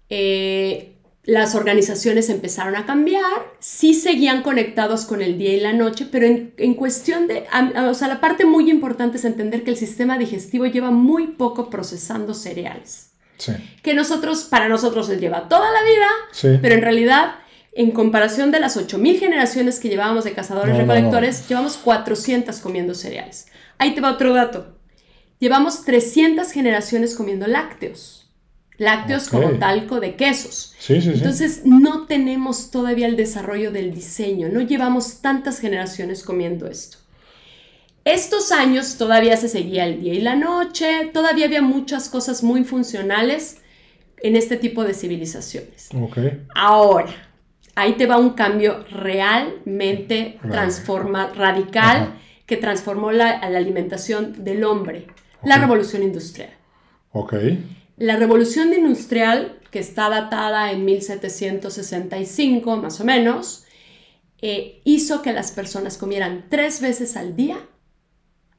Eh, 0.09 0.95
las 1.29 1.53
organizaciones 1.53 2.27
empezaron 2.29 2.75
a 2.75 2.87
cambiar, 2.87 3.53
sí 3.59 3.93
seguían 3.93 4.41
conectados 4.41 5.05
con 5.05 5.21
el 5.21 5.37
día 5.37 5.53
y 5.53 5.59
la 5.59 5.73
noche, 5.73 6.07
pero 6.11 6.25
en, 6.25 6.73
cuestión 6.73 7.27
de, 7.27 7.45
o 7.87 7.93
sea, 7.93 8.07
la 8.07 8.19
parte 8.19 8.45
muy 8.45 8.67
importante 8.71 9.17
es 9.17 9.25
entender 9.25 9.63
que 9.63 9.69
el 9.69 9.77
sistema 9.77 10.17
digestivo 10.17 10.65
lleva 10.65 10.89
muy 10.89 11.27
poco 11.27 11.69
procesando 11.69 12.33
cereales. 12.33 13.11
Sí. 13.37 13.51
Que 13.83 13.93
nosotros, 13.93 14.45
para 14.45 14.69
nosotros 14.69 15.07
él 15.09 15.19
lleva 15.19 15.47
toda 15.47 15.71
la 15.71 15.83
vida, 15.83 16.07
sí. 16.31 16.57
pero 16.63 16.73
en 16.73 16.81
realidad, 16.81 17.35
en 17.73 17.91
comparación 17.91 18.49
de 18.49 18.59
las 18.59 18.75
8000 18.75 19.19
generaciones 19.19 19.79
que 19.79 19.89
llevábamos 19.89 20.23
de 20.23 20.33
cazadores 20.33 20.75
recolectores, 20.75 21.47
llevamos 21.47 21.77
400 21.77 22.57
comiendo 22.57 22.95
cereales. 22.95 23.45
Ahí 23.77 23.93
te 23.93 24.01
va 24.01 24.13
otro 24.13 24.33
dato. 24.33 24.79
Llevamos 25.39 25.85
300 25.85 26.51
generaciones 26.51 27.13
comiendo 27.13 27.45
lácteos 27.45 28.19
lácteos 28.79 29.29
como 29.29 29.51
talco 29.59 29.99
de 29.99 30.15
quesos. 30.15 30.73
Entonces 30.87 31.61
no 31.65 32.07
tenemos 32.07 32.71
todavía 32.71 33.05
el 33.05 33.15
desarrollo 33.15 33.71
del 33.71 33.93
diseño, 33.93 34.49
no 34.49 34.61
llevamos 34.61 35.21
tantas 35.21 35.59
generaciones 35.59 36.23
comiendo 36.23 36.65
esto. 36.65 36.97
Estos 38.05 38.51
años 38.51 38.97
todavía 38.97 39.37
se 39.37 39.49
seguía 39.49 39.85
el 39.85 40.01
día 40.01 40.13
y 40.13 40.21
la 40.21 40.35
noche, 40.35 41.11
todavía 41.13 41.45
había 41.45 41.61
muchas 41.61 42.09
cosas 42.09 42.41
muy 42.41 42.63
funcionales 42.63 43.57
en 44.23 44.35
este 44.35 44.57
tipo 44.57 44.83
de 44.83 44.93
civilizaciones. 44.93 45.89
Ahora, 46.55 47.13
ahí 47.75 47.93
te 47.93 48.07
va 48.07 48.17
un 48.17 48.31
cambio 48.31 48.83
realmente 48.89 50.39
transforma, 50.49 51.27
radical 51.35 52.15
que 52.45 52.57
transformó 52.57 53.11
la, 53.11 53.31
alimentación 53.31 54.43
del 54.43 54.63
hombre, 54.63 55.07
la 55.43 55.57
revolución 55.57 56.01
industrial. 56.01 56.49
Okay. 57.11 57.78
La 57.99 58.15
revolución 58.15 58.73
industrial, 58.73 59.59
que 59.71 59.79
está 59.79 60.07
datada 60.07 60.71
en 60.71 60.85
1765 60.85 62.77
más 62.77 63.01
o 63.01 63.03
menos, 63.03 63.65
eh, 64.41 64.79
hizo 64.85 65.21
que 65.21 65.33
las 65.33 65.51
personas 65.51 65.97
comieran 65.97 66.45
tres 66.49 66.79
veces 66.79 67.17
al 67.17 67.35
día, 67.35 67.59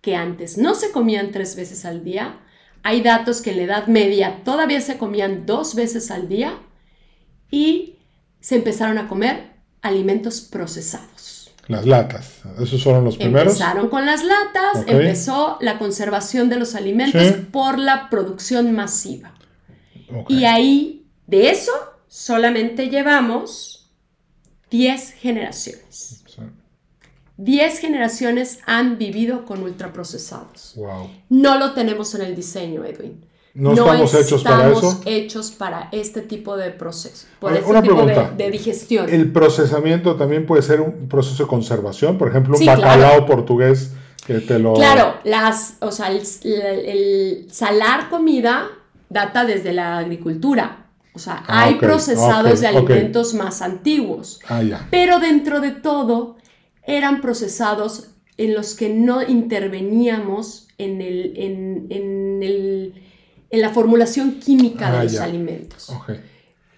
que 0.02 0.14
antes 0.14 0.58
no 0.58 0.74
se 0.74 0.90
comían 0.90 1.30
tres 1.30 1.56
veces 1.56 1.86
al 1.86 2.04
día. 2.04 2.38
Hay 2.82 3.00
datos 3.00 3.40
que 3.40 3.52
en 3.52 3.56
la 3.56 3.62
Edad 3.62 3.86
Media 3.86 4.42
todavía 4.44 4.82
se 4.82 4.98
comían 4.98 5.46
dos 5.46 5.74
veces 5.74 6.10
al 6.10 6.28
día 6.28 6.58
y 7.50 7.96
se 8.40 8.56
empezaron 8.56 8.98
a 8.98 9.08
comer 9.08 9.52
alimentos 9.80 10.42
procesados. 10.42 11.39
Las 11.70 11.86
latas, 11.86 12.40
esos 12.60 12.82
fueron 12.82 13.04
los 13.04 13.16
primeros. 13.16 13.54
Empezaron 13.54 13.88
con 13.88 14.04
las 14.04 14.24
latas, 14.24 14.84
empezó 14.86 15.56
la 15.60 15.78
conservación 15.78 16.48
de 16.48 16.56
los 16.58 16.74
alimentos 16.74 17.22
Sí. 17.22 17.46
por 17.52 17.78
la 17.78 18.10
producción 18.10 18.72
masiva. 18.72 19.32
Y 20.28 20.44
ahí, 20.44 21.06
de 21.26 21.50
eso, 21.50 21.72
solamente 22.08 22.88
llevamos 22.88 23.90
10 24.70 25.12
generaciones. 25.12 26.24
Sí. 26.26 26.42
10 27.36 27.78
generaciones 27.78 28.58
han 28.66 28.98
vivido 28.98 29.44
con 29.44 29.62
ultraprocesados. 29.62 30.72
Wow. 30.76 31.08
No 31.28 31.56
lo 31.58 31.72
tenemos 31.72 32.14
en 32.14 32.22
el 32.22 32.34
diseño, 32.34 32.84
Edwin. 32.84 33.24
No 33.54 33.72
estamos 33.72 34.14
hechos 34.14 34.44
para 34.44 34.68
estamos 34.70 34.94
eso. 34.94 35.02
hechos 35.06 35.50
para 35.50 35.88
este 35.92 36.20
tipo 36.22 36.56
de 36.56 36.70
proceso, 36.70 37.26
por 37.40 37.52
este 37.52 37.68
una 37.68 37.82
tipo 37.82 37.96
pregunta. 38.04 38.32
de 38.36 38.50
digestión. 38.50 39.08
El 39.08 39.32
procesamiento 39.32 40.14
también 40.16 40.46
puede 40.46 40.62
ser 40.62 40.80
un 40.80 41.08
proceso 41.08 41.42
de 41.44 41.48
conservación, 41.48 42.16
por 42.16 42.28
ejemplo, 42.28 42.52
un 42.54 42.58
Sí, 42.58 42.66
bacalao 42.66 42.96
claro. 43.10 43.26
portugués 43.26 43.92
que 44.26 44.34
te 44.40 44.58
lo... 44.60 44.74
Claro, 44.74 45.14
las, 45.24 45.74
o 45.80 45.90
sea, 45.90 46.10
el, 46.10 47.46
salar 47.50 48.08
comida 48.08 48.68
data 49.08 49.44
desde 49.44 49.72
la 49.72 49.98
agricultura. 49.98 50.86
O 51.12 51.18
sea, 51.18 51.42
Ah, 51.48 51.64
hay 51.64 51.74
procesados 51.74 52.60
de 52.60 52.68
alimentos 52.68 53.34
más 53.34 53.62
antiguos. 53.62 54.38
Ah. 54.48 54.62
Pero 54.92 55.18
dentro 55.18 55.60
de 55.60 55.72
todo, 55.72 56.36
eran 56.86 57.20
procesados 57.20 58.10
en 58.36 58.54
los 58.54 58.74
que 58.76 58.88
no 58.90 59.20
interveníamos 59.22 60.68
en, 60.78 61.02
el, 61.02 61.32
en, 61.36 61.86
en 61.90 62.42
el- 62.42 62.94
en 63.50 63.60
la 63.60 63.70
formulación 63.70 64.32
química 64.40 64.88
Ah, 64.88 64.98
de 64.98 65.04
los 65.04 65.12
ya. 65.14 65.24
alimentos. 65.24 65.92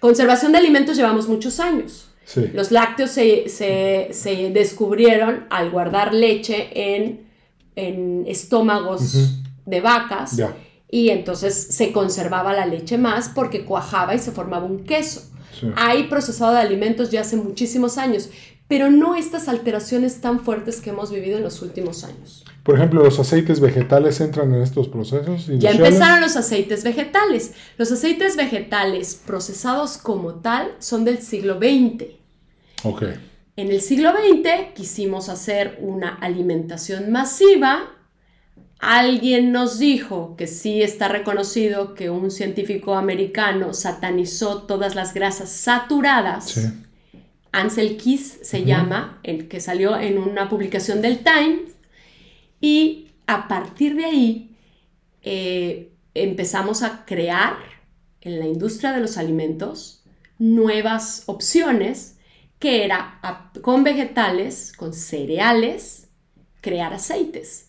Conservación 0.00 0.52
de 0.52 0.58
alimentos 0.58 0.96
llevamos 0.96 1.28
muchos 1.28 1.60
años. 1.60 2.08
Sí. 2.24 2.50
Los 2.54 2.70
lácteos 2.70 3.10
se, 3.10 3.48
se- 3.48 4.08
se 4.12 4.50
descubrieron 4.50 5.46
al 5.50 5.70
guardar 5.70 6.14
leche 6.14 6.94
en, 6.94 7.26
en 7.76 8.24
estómagos 8.26 9.34
de 9.66 9.80
vacas 9.80 10.36
Ya. 10.36 10.54
y 10.90 11.10
entonces 11.10 11.54
se 11.54 11.92
conservaba 11.92 12.52
la 12.52 12.66
leche 12.66 12.96
más 12.98 13.28
porque 13.28 13.64
cuajaba 13.64 14.14
y 14.14 14.18
se 14.18 14.30
formaba 14.32 14.64
un 14.66 14.84
queso. 14.84 15.22
Sí. 15.58 15.66
Hay 15.76 16.04
procesado 16.04 16.52
de 16.52 16.60
alimentos 16.60 17.10
ya 17.10 17.20
hace 17.20 17.36
muchísimos 17.36 17.98
años, 17.98 18.30
pero 18.72 18.90
no 18.90 19.16
estas 19.16 19.48
alteraciones 19.48 20.22
tan 20.22 20.40
fuertes 20.40 20.80
que 20.80 20.88
hemos 20.88 21.12
vivido 21.12 21.36
en 21.36 21.42
los 21.42 21.60
últimos 21.60 22.04
años. 22.04 22.42
Por 22.62 22.76
ejemplo, 22.76 23.04
los 23.04 23.18
aceites 23.18 23.60
vegetales 23.60 24.18
entran 24.22 24.54
en 24.54 24.62
estos 24.62 24.88
procesos. 24.88 25.46
Ya 25.58 25.72
empezaron 25.72 26.22
los 26.22 26.36
aceites 26.36 26.82
vegetales. 26.82 27.52
Los 27.76 27.92
aceites 27.92 28.34
vegetales 28.34 29.20
procesados 29.26 29.98
como 29.98 30.36
tal 30.36 30.72
son 30.78 31.04
del 31.04 31.20
siglo 31.20 31.58
XX. 31.58 32.12
Ok. 32.84 33.02
En 33.56 33.70
el 33.70 33.82
siglo 33.82 34.10
XX 34.12 34.72
quisimos 34.74 35.28
hacer 35.28 35.76
una 35.82 36.14
alimentación 36.14 37.12
masiva. 37.12 37.90
Alguien 38.78 39.52
nos 39.52 39.78
dijo 39.80 40.34
que 40.38 40.46
sí 40.46 40.80
está 40.80 41.08
reconocido 41.08 41.92
que 41.92 42.08
un 42.08 42.30
científico 42.30 42.94
americano 42.94 43.74
satanizó 43.74 44.62
todas 44.62 44.94
las 44.94 45.12
grasas 45.12 45.50
saturadas. 45.50 46.48
Sí. 46.48 46.70
Ansel 47.52 47.96
Keys 47.98 48.38
se 48.42 48.64
llama, 48.64 49.20
el 49.22 49.46
que 49.48 49.60
salió 49.60 49.98
en 49.98 50.18
una 50.18 50.48
publicación 50.48 51.02
del 51.02 51.18
Times. 51.22 51.72
Y 52.60 53.08
a 53.26 53.46
partir 53.48 53.94
de 53.96 54.04
ahí 54.06 54.56
eh, 55.22 55.92
empezamos 56.14 56.82
a 56.82 57.04
crear 57.04 57.56
en 58.20 58.38
la 58.38 58.46
industria 58.46 58.92
de 58.92 59.00
los 59.00 59.18
alimentos 59.18 60.02
nuevas 60.38 61.24
opciones 61.26 62.16
que 62.58 62.84
era 62.84 63.18
a- 63.22 63.52
con 63.60 63.84
vegetales, 63.84 64.72
con 64.76 64.92
cereales, 64.94 66.08
crear 66.60 66.94
aceites. 66.94 67.66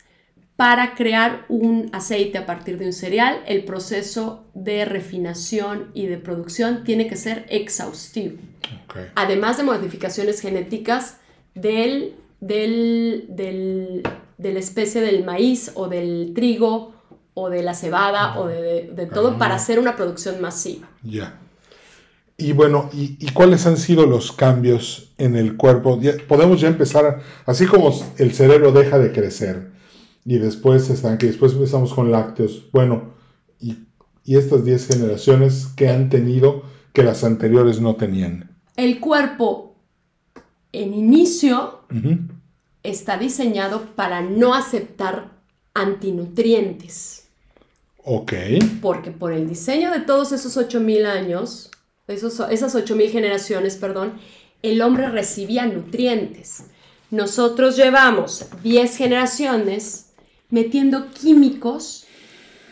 Para 0.63 0.95
crear 0.95 1.43
un 1.49 1.89
aceite 1.91 2.37
a 2.37 2.45
partir 2.45 2.77
de 2.77 2.85
un 2.85 2.93
cereal, 2.93 3.41
el 3.47 3.65
proceso 3.65 4.45
de 4.53 4.85
refinación 4.85 5.89
y 5.93 6.05
de 6.05 6.17
producción 6.17 6.85
tiene 6.85 7.07
que 7.07 7.17
ser 7.17 7.45
exhaustivo 7.49 8.37
además 9.15 9.57
de 9.57 9.63
modificaciones 9.63 10.39
genéticas 10.39 11.17
del, 11.53 12.13
del, 12.39 13.25
del- 13.27 14.03
de 14.37 14.53
la 14.53 14.59
especie 14.59 15.01
del 15.01 15.25
maíz 15.25 15.71
o 15.75 15.89
del 15.89 16.31
trigo 16.33 16.93
o 17.33 17.49
de 17.49 17.61
la 17.61 17.73
cebada 17.73 18.39
o 18.39 18.47
de, 18.47 18.61
de- 18.61 18.91
de 18.95 19.05
todo 19.05 19.37
para 19.37 19.55
hacer 19.55 19.79
una 19.79 19.97
producción 19.97 20.39
masiva. 20.39 20.87
Ya. 21.03 21.39
Y 22.37 22.53
bueno, 22.53 22.89
¿y, 22.93 23.17
y 23.19 23.31
cuáles 23.33 23.65
han 23.67 23.75
sido 23.77 24.05
los 24.05 24.31
cambios 24.31 25.11
en 25.17 25.35
el 25.35 25.57
cuerpo? 25.57 25.99
Ya- 26.01 26.13
podemos 26.25 26.61
ya 26.61 26.69
empezar, 26.69 27.19
así 27.45 27.65
como 27.65 27.91
el 28.17 28.31
cerebro 28.33 28.71
deja 28.71 28.97
de 28.97 29.11
crecer 29.11 29.72
y 30.25 30.37
después 30.37 30.85
se 30.85 30.93
estanca 30.93 31.25
y 31.25 31.29
después 31.29 31.53
empezamos 31.53 31.93
con 31.93 32.11
lácteos. 32.11 32.69
Bueno, 32.71 33.13
y, 33.59 33.77
y 34.23 34.37
estas 34.37 34.63
10 34.63 34.87
generaciones 34.87 35.67
que 35.75 35.89
han 35.89 36.09
tenido 36.09 36.63
que 36.93 37.03
las 37.03 37.23
anteriores 37.23 37.81
no 37.81 37.95
tenían. 37.95 38.55
El 38.75 38.99
cuerpo 38.99 39.75
en 40.71 40.93
inicio 40.93 41.81
está 42.81 43.17
diseñado 43.17 43.95
para 43.95 44.21
no 44.21 44.53
aceptar 44.53 45.31
antinutrientes. 45.73 47.19
Ok. 48.05 48.33
porque 48.81 49.11
por 49.11 49.31
el 49.31 49.47
diseño 49.47 49.89
de 49.89 50.01
todos 50.01 50.33
esos 50.33 50.57
8000 50.57 51.05
años, 51.05 51.71
esos, 52.07 52.37
esas 52.51 52.75
8000 52.75 53.09
generaciones, 53.09 53.77
perdón, 53.77 54.19
el 54.61 54.81
hombre 54.81 55.09
recibía 55.09 55.65
nutrientes. 55.67 56.65
Nosotros 57.11 57.77
llevamos 57.77 58.45
10 58.61 58.97
generaciones 58.97 60.02
metiendo 60.53 61.09
químicos, 61.11 62.05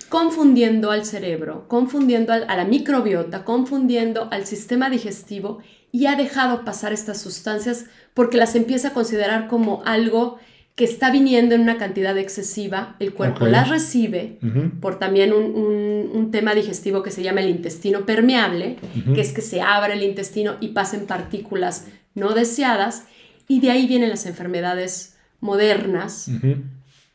confundiendo 0.09 0.91
al 0.91 1.05
cerebro, 1.05 1.65
confundiendo 1.67 2.31
al- 2.33 2.45
a 2.49 2.55
la 2.55 2.65
microbiota, 2.65 3.43
confundiendo 3.43 4.27
al 4.31 4.45
sistema 4.45 4.89
digestivo 4.89 5.59
y 5.91 6.05
ha 6.05 6.15
dejado 6.15 6.63
pasar 6.63 6.93
estas 6.93 7.19
sustancias 7.21 7.85
porque 8.13 8.37
las 8.37 8.55
empieza 8.55 8.89
a 8.89 8.93
considerar 8.93 9.47
como 9.47 9.81
algo 9.85 10.37
que 10.75 10.83
está 10.85 11.11
viniendo 11.11 11.55
en 11.55 11.61
una 11.61 11.77
cantidad 11.77 12.17
excesiva, 12.17 12.95
el 12.99 13.13
cuerpo 13.13 13.45
las 13.51 13.69
recibe, 13.69 14.37
por 14.79 14.99
también 14.99 15.33
un, 15.33 15.43
un- 15.55 16.09
un 16.13 16.31
tema 16.31 16.53
digestivo 16.55 17.03
que 17.03 17.11
se 17.11 17.23
llama 17.23 17.41
el 17.41 17.49
intestino 17.49 18.05
permeable, 18.05 18.77
que 19.15 19.21
es 19.21 19.31
que 19.33 19.41
se 19.41 19.61
abre 19.61 19.93
el 19.93 20.03
intestino 20.03 20.55
y 20.61 20.69
pasen 20.69 21.05
partículas 21.07 21.87
no 22.15 22.33
deseadas, 22.33 23.03
y 23.47 23.59
de 23.59 23.71
ahí 23.71 23.87
vienen 23.87 24.09
las 24.09 24.25
enfermedades 24.25 25.15
modernas. 25.41 26.29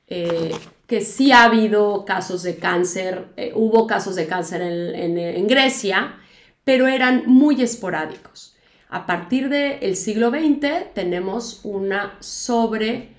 Eh, 0.09 0.53
que 0.87 1.01
sí 1.01 1.33
ha 1.33 1.45
habido 1.45 2.05
casos 2.05 2.43
de 2.43 2.57
cáncer, 2.57 3.27
eh, 3.37 3.53
hubo 3.55 3.87
casos 3.87 4.15
de 4.15 4.27
cáncer 4.27 4.63
en, 4.63 4.95
en- 4.95 5.19
en 5.19 5.47
Grecia, 5.49 6.17
pero 6.65 6.87
eran 6.89 7.25
muy 7.27 7.61
esporádicos. 7.63 8.55
A 8.89 9.05
partir 9.07 9.49
del 9.49 9.97
siglo 9.97 10.31
XX 10.31 10.93
tenemos 10.95 11.61
una 11.65 12.17
sobre 12.21 13.15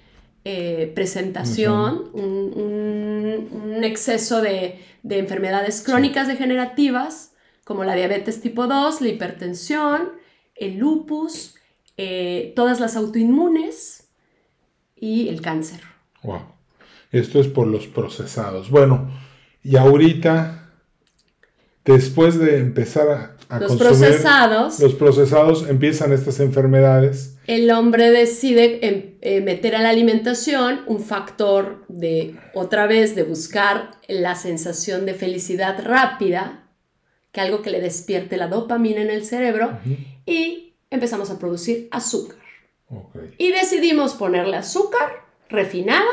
eh, 0.46 0.92
presentación, 0.96 2.10
un, 2.14 2.54
un- 2.56 3.62
un 3.76 3.84
exceso 3.84 4.42
de, 4.42 4.80
de 5.04 5.20
enfermedades 5.20 5.82
crónicas 5.82 6.28
degenerativas, 6.30 7.34
como 7.66 7.84
la 7.84 7.96
diabetes 7.96 8.40
tipo 8.40 8.66
2, 8.68 9.02
la 9.02 9.10
hipertensión, 9.10 10.14
el 10.56 10.78
lupus, 10.78 11.56
eh, 11.98 12.54
todas 12.56 12.80
las 12.80 12.96
autoinmunes 12.96 14.08
y 14.96 15.28
el 15.28 15.42
cáncer. 15.42 15.82
Wow. 16.24 16.40
Esto 17.12 17.40
es 17.40 17.48
por 17.48 17.68
los 17.68 17.88
procesados. 17.88 18.70
Bueno, 18.70 19.10
y 19.64 19.78
ahorita, 19.78 20.72
después 21.86 22.38
de 22.38 22.60
empezar 22.60 23.10
a, 23.10 23.38
a 23.50 23.60
Los 23.60 23.78
consumir 23.78 23.98
procesados, 23.98 24.80
los 24.80 24.94
procesados, 24.96 25.70
empiezan 25.70 26.12
estas 26.12 26.40
enfermedades. 26.40 27.38
el 27.48 27.72
hombre 27.72 28.12
decide 28.12 28.86
em, 28.86 29.16
eh, 29.22 29.42
meter 29.42 29.76
a 29.76 29.82
la 29.82 29.90
alimentación 29.90 30.82
un 30.86 31.00
factor 31.00 31.86
de, 31.88 32.36
otra 32.54 32.88
vez, 32.88 33.16
de 33.16 33.24
buscar 33.24 33.92
la 34.08 34.36
sensación 34.36 35.06
de 35.06 35.14
felicidad 35.14 35.82
rápida, 35.84 36.68
que 37.32 37.42
algo 37.42 37.62
que 37.62 37.70
le 37.70 37.80
despierte 37.80 38.36
la 38.36 38.48
dopamina 38.48 39.02
en 39.02 39.10
el 39.10 39.24
cerebro, 39.24 39.80
y 40.26 40.74
empezamos 40.90 41.30
a 41.30 41.40
producir 41.40 41.88
azúcar. 41.92 42.38
Y 43.38 43.52
decidimos 43.52 44.14
ponerle 44.14 44.58
azúcar 44.58 45.26
refinada 45.50 46.06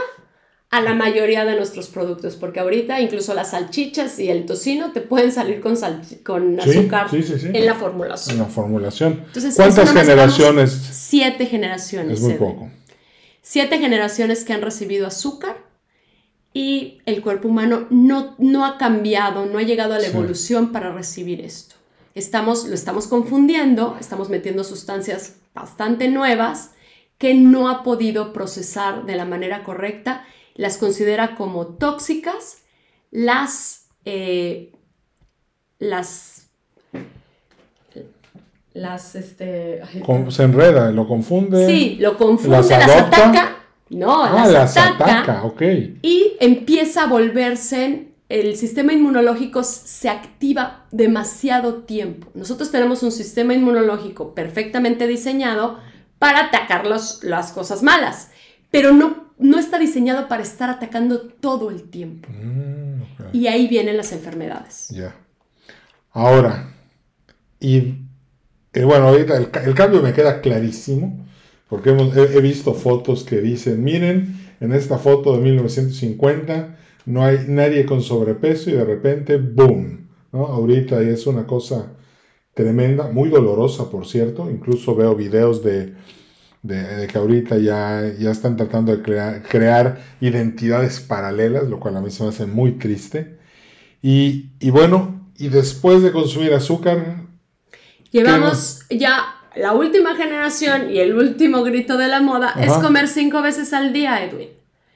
a 0.74 0.80
la 0.80 0.92
mayoría 0.92 1.44
de 1.44 1.54
nuestros 1.54 1.87
productos, 1.87 2.34
porque 2.34 2.58
ahorita 2.58 3.00
incluso 3.00 3.32
las 3.32 3.52
salchichas 3.52 4.18
y 4.18 4.28
el 4.28 4.44
tocino 4.44 4.90
te 4.90 5.00
pueden 5.00 5.30
salir 5.30 5.60
con, 5.60 5.76
con 6.24 6.58
azúcar 6.58 7.08
sí, 7.08 7.22
sí, 7.22 7.38
sí. 7.38 7.50
en 7.52 7.64
la 7.64 7.76
formulación. 7.76 8.34
En 8.34 8.42
la 8.42 8.48
formulación. 8.48 9.22
Entonces, 9.24 9.54
¿Cuántas 9.54 9.92
generaciones? 9.92 10.72
Siete 10.72 11.46
generaciones. 11.46 12.18
Es 12.18 12.20
muy 12.22 12.34
poco. 12.34 12.70
Siete 13.40 13.78
generaciones 13.78 14.44
que 14.44 14.52
han 14.52 14.62
recibido 14.62 15.06
azúcar 15.06 15.58
y 16.52 16.98
el 17.06 17.22
cuerpo 17.22 17.46
humano 17.46 17.87
no, 17.90 18.34
no 18.38 18.66
ha 18.66 18.76
cambiado, 18.76 19.46
no 19.46 19.58
ha 19.58 19.62
llegado 19.62 19.94
a 19.94 20.00
la 20.00 20.08
evolución 20.08 20.72
para 20.72 20.92
recibir 20.92 21.40
esto. 21.40 21.76
Estamos, 22.16 22.66
lo 22.66 22.74
estamos 22.74 23.06
confundiendo, 23.06 23.96
estamos 24.00 24.28
metiendo 24.28 24.64
sustancias 24.64 25.37
bastante 25.54 26.08
nuevas 26.08 26.72
que 27.18 27.34
no 27.34 27.68
ha 27.68 27.84
podido 27.84 28.32
procesar 28.32 29.06
de 29.06 29.14
la 29.14 29.24
manera 29.24 29.62
correcta, 29.62 30.26
las 30.55 30.79
considera 30.79 31.35
como 31.35 31.67
tóxicas, 31.67 32.59
las, 33.11 33.88
eh, 34.05 34.73
las, 35.79 36.49
las, 38.73 39.14
este... 39.14 39.83
se 40.29 40.43
enreda, 40.43 40.90
lo 40.90 41.07
confunde. 41.09 41.67
Sí, 41.67 41.97
lo 42.01 42.17
confunde, 42.17 42.57
las, 42.57 42.71
ataca. 42.71 43.57
No, 43.90 44.25
ah, 44.25 44.47
las, 44.47 44.77
ataca, 44.77 45.45
ok. 45.45 45.62
Y 46.03 46.37
empieza 46.40 47.05
a 47.05 47.07
volverse 47.07 48.09
el 48.29 48.57
sistema 48.57 48.93
inmunológico 48.93 49.62
se 49.62 50.09
activa 50.09 50.87
demasiado 50.90 51.83
tiempo. 51.83 52.29
Nosotros 52.35 52.71
tenemos 52.71 53.03
un 53.03 53.12
sistema 53.12 53.55
inmunológico 53.55 54.35
perfectamente 54.35 55.07
diseñado 55.07 55.79
para 56.19 56.47
atacar 56.47 56.87
las 56.87 57.53
cosas 57.53 57.83
malas, 57.83 58.31
pero 58.71 58.93
no, 58.93 59.23
no 59.38 59.59
está 59.59 59.79
diseñado 59.79 60.29
para 60.29 60.42
estar 60.42 60.70
atacando 60.70 61.20
todo 61.20 61.70
el 61.70 61.85
tiempo. 61.90 62.29
Mm, 62.31 63.03
y 63.33 63.47
ahí 63.47 63.66
vienen 63.68 63.97
las 63.97 64.12
enfermedades. 64.12 64.88
Ya. 64.90 65.14
Ahora, 66.12 66.73
y 67.61 67.94
eh, 68.73 68.85
bueno, 68.85 69.09
ahorita 69.09 69.37
el, 69.37 69.75
cambio 69.75 70.03
me 70.03 70.12
queda 70.12 70.40
clarísimo, 70.40 71.27
porque 71.68 71.90
he, 71.90 72.37
he 72.37 72.40
visto 72.40 72.75
fotos 72.75 73.25
que 73.25 73.40
dicen, 73.40 73.83
miren, 73.83 74.37
en 74.61 74.73
esta 74.73 74.99
foto 74.99 75.37
de 75.37 75.42
1950, 75.42 76.77
no 77.07 77.25
hay 77.25 77.44
nadie 77.49 77.85
con 77.85 78.03
sobrepeso 78.03 78.70
y 78.70 78.75
de 78.75 78.85
repente, 78.85 79.37
¡boom! 79.37 80.09
¿no? 80.33 80.47
Ahorita 80.47 81.01
es 81.01 81.27
una 81.27 81.47
cosa 81.47 81.92
tremenda, 82.55 83.09
muy 83.09 83.29
dolorosa, 83.29 83.90
por 83.90 84.07
cierto. 84.07 84.51
Incluso 84.51 84.94
veo 84.94 85.14
videos 85.14 85.62
de, 85.62 85.94
que 86.66 87.12
ahorita 87.14 87.59
ya, 87.59 88.11
ya 88.18 88.31
están 88.31 88.57
tratando 88.57 88.96
de 88.96 89.03
crear, 89.03 89.42
crear, 89.42 90.00
identidades 90.20 91.00
paralelas, 91.00 91.68
lo 91.68 91.79
cual 91.79 91.96
a 91.96 92.00
mí 92.00 92.11
se 92.11 92.22
me 92.22 92.31
hace 92.31 92.46
muy 92.46 92.72
triste. 92.72 93.38
Y, 94.00 94.50
bueno, 94.70 95.31
y 95.37 95.48
después 95.48 96.03
de 96.03 96.12
consumir 96.12 96.53
azúcar... 96.55 97.22
Llevamos 98.11 98.83
ya 98.88 99.24
la 99.57 99.72
última 99.72 100.14
generación 100.14 100.90
y 100.90 100.98
el 100.98 101.14
último 101.14 101.62
grito 101.62 101.96
de 101.96 102.09
la 102.09 102.20
moda 102.20 102.55
es 102.59 102.72
comer 102.74 103.09
cinco 103.09 103.42
veces 103.42 103.72
al 103.72 103.92
día, 103.92 104.24
Edwin. 104.24 104.48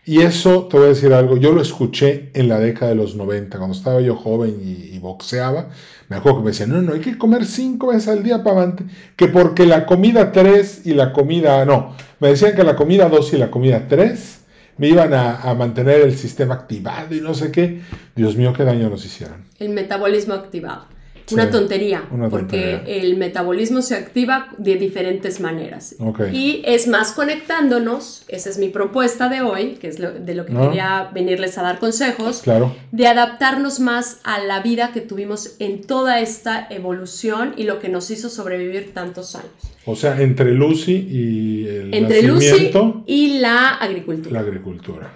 Y 0.09 0.23
eso, 0.23 0.69
te 0.69 0.79
voy 0.79 0.87
a 0.87 0.89
decir 0.89 1.13
algo, 1.13 1.37
yo 1.37 1.53
lo 1.53 1.61
escuché 1.61 2.31
en 2.33 2.49
la 2.49 2.59
década 2.59 2.93
de 2.93 2.95
los 2.95 3.15
90, 3.15 3.59
cuando 3.59 3.77
estaba 3.77 4.01
yo 4.01 4.17
joven 4.17 4.59
y, 4.59 4.99
boxeaba. 5.01 5.69
Me 6.09 6.17
acuerdo 6.17 6.39
que 6.39 6.45
me 6.45 6.51
decían, 6.53 6.71
no, 6.71 6.81
no, 6.81 6.95
hay 6.95 7.01
que 7.01 7.19
comer 7.19 7.45
cinco 7.45 7.89
veces 7.89 8.09
al 8.09 8.23
día 8.23 8.43
para 8.43 8.75
Que 9.17 9.29
porque 9.29 9.67
la 9.67 9.85
comida 9.85 10.33
3 10.33 10.87
y 10.87 10.95
la 10.95 11.13
comida, 11.13 11.63
no, 11.67 11.95
me 12.21 12.29
decían 12.29 12.57
que 12.57 12.65
la 12.65 12.75
comida 12.75 13.11
2 13.11 13.35
y 13.35 13.37
la 13.37 13.51
comida 13.51 13.87
3 13.87 14.41
me 14.79 14.89
iban 14.89 15.13
a, 15.13 15.43
a, 15.43 15.55
mantener 15.55 16.01
el 16.01 16.17
sistema 16.17 16.55
activado 16.55 17.15
y 17.15 17.21
no 17.21 17.35
sé 17.35 17.53
qué. 17.53 17.83
Dios 18.17 18.35
mío, 18.35 18.55
qué 18.55 18.65
daño 18.65 18.89
nos 18.89 19.05
hicieron. 19.05 19.45
El 19.59 19.69
metabolismo 19.69 20.33
activado 20.33 20.87
una 21.33 21.51
tontería, 21.51 22.05
porque 22.31 22.83
el 22.87 23.17
metabolismo 23.17 23.83
se 23.83 23.95
activa 23.95 24.49
de 24.59 24.77
diferentes 24.77 25.41
maneras. 25.41 25.97
Y 26.33 26.63
es 26.65 26.89
más 26.89 27.13
conectándonos, 27.13 28.25
esa 28.29 28.51
es 28.51 28.59
mi 28.59 28.69
propuesta 28.69 29.29
de 29.29 29.43
hoy, 29.43 29.77
que 29.81 29.89
es 29.89 29.99
de 29.99 30.35
lo 30.35 30.47
que 30.47 30.55
quería 30.55 31.11
venirles 31.13 31.59
a 31.59 31.63
dar 31.63 31.79
consejos, 31.79 32.43
claro. 32.43 32.75
de 32.93 33.07
adaptarnos 33.07 33.81
más 33.81 34.21
a 34.25 34.39
la 34.41 34.61
vida 34.61 34.93
que 34.93 35.01
tuvimos 35.01 35.57
en 35.59 35.83
toda 35.83 36.21
esta 36.21 36.67
evolución 36.71 37.55
y 37.57 37.65
lo 37.65 37.79
que 37.79 37.89
nos 37.89 38.11
hizo 38.11 38.29
sobrevivir 38.29 38.93
tantos 38.95 39.35
años. 39.35 39.51
O 39.85 39.97
sea, 39.97 40.21
entre 40.21 40.53
Lucy 40.53 40.93
y 40.93 41.67
el 41.67 41.95
Entre 41.95 42.23
Lucy 42.23 42.71
y 43.07 43.39
la 43.39 43.75
agricultura. 43.75 44.35
La 44.35 44.41
agricultura. 44.41 45.13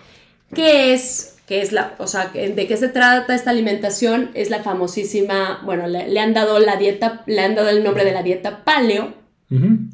¿Qué 0.55 0.93
es 0.93 1.32
que 1.47 1.61
es 1.61 1.73
la, 1.73 1.95
o 1.99 2.07
sea, 2.07 2.29
de 2.29 2.67
qué 2.67 2.77
se 2.77 2.89
trata 2.89 3.35
esta 3.35 3.51
alimentación, 3.51 4.31
es 4.35 4.49
la 4.49 4.63
famosísima, 4.63 5.61
bueno, 5.65 5.89
le, 5.89 6.21
han 6.21 6.35
dado 6.35 6.59
la 6.59 6.77
dieta, 6.77 7.25
le 7.27 7.41
han 7.41 7.55
dado 7.55 7.69
el 7.69 7.83
nombre 7.83 8.05
de 8.05 8.13
la 8.13 8.23
dieta 8.23 8.65
paleo, 8.65 9.21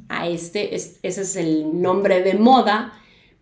a 0.08 0.28
este, 0.28 0.76
ese 0.76 0.98
es 1.02 1.34
el 1.34 1.82
nombre 1.82 2.22
de 2.22 2.34
moda, 2.34 2.92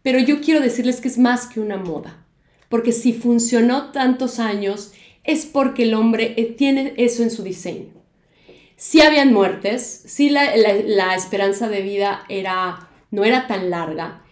pero 0.03 0.19
yo 0.19 0.41
quiero 0.41 0.61
decirles 0.61 1.03
que 1.03 1.09
es 1.09 1.19
más 1.19 1.47
que 1.47 1.61
una 1.61 1.77
moda, 1.77 2.25
porque 2.71 2.93
si 2.93 3.13
funcionó 3.13 3.91
tantos 3.91 4.39
años, 4.39 4.93
es 5.25 5.45
porque 5.45 5.83
el 5.83 5.93
hombre 5.93 6.33
eh, 6.39 6.55
tiene 6.57 6.95
eso 6.97 7.23
en 7.23 7.31
su 7.31 7.43
diseño. 7.43 7.93
Si 8.77 9.03
habían 9.03 9.33
muertes, 9.33 10.05
si 10.07 10.31
la, 10.31 10.57
la 10.57 11.15
esperanza 11.15 11.69
de 11.69 11.83
vida 11.83 12.25
era, 12.29 12.89
no 13.11 13.25
era 13.25 13.47
tan 13.47 13.69
larga, 13.69 14.23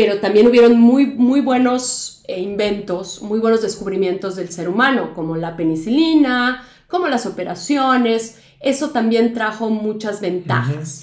pero 0.00 0.18
también 0.18 0.46
hubieron 0.46 0.80
muy, 0.80 1.04
muy 1.04 1.42
buenos 1.42 2.22
eh, 2.26 2.40
inventos, 2.40 3.20
muy 3.20 3.38
buenos 3.38 3.60
descubrimientos 3.60 4.34
del 4.34 4.48
ser 4.48 4.66
humano, 4.66 5.12
como 5.14 5.36
la 5.36 5.58
penicilina, 5.58 6.66
como 6.88 7.08
las 7.08 7.26
operaciones. 7.26 8.40
Eso 8.60 8.92
también 8.92 9.34
trajo 9.34 9.68
muchas 9.68 10.22
ventajas. 10.22 11.02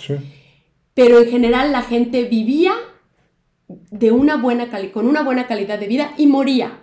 Pero 0.95 1.19
en 1.19 1.29
general 1.29 1.71
la 1.71 1.83
gente 1.83 2.23
vivía 2.23 2.73
de 3.67 4.12
una 4.12 4.36
buena 4.36 4.67
con 4.91 5.05
una 5.05 5.21
buena 5.21 5.45
calidad 5.45 5.77
de 5.77 5.86
vida 5.86 6.13
y 6.17 6.25
moría. 6.25 6.79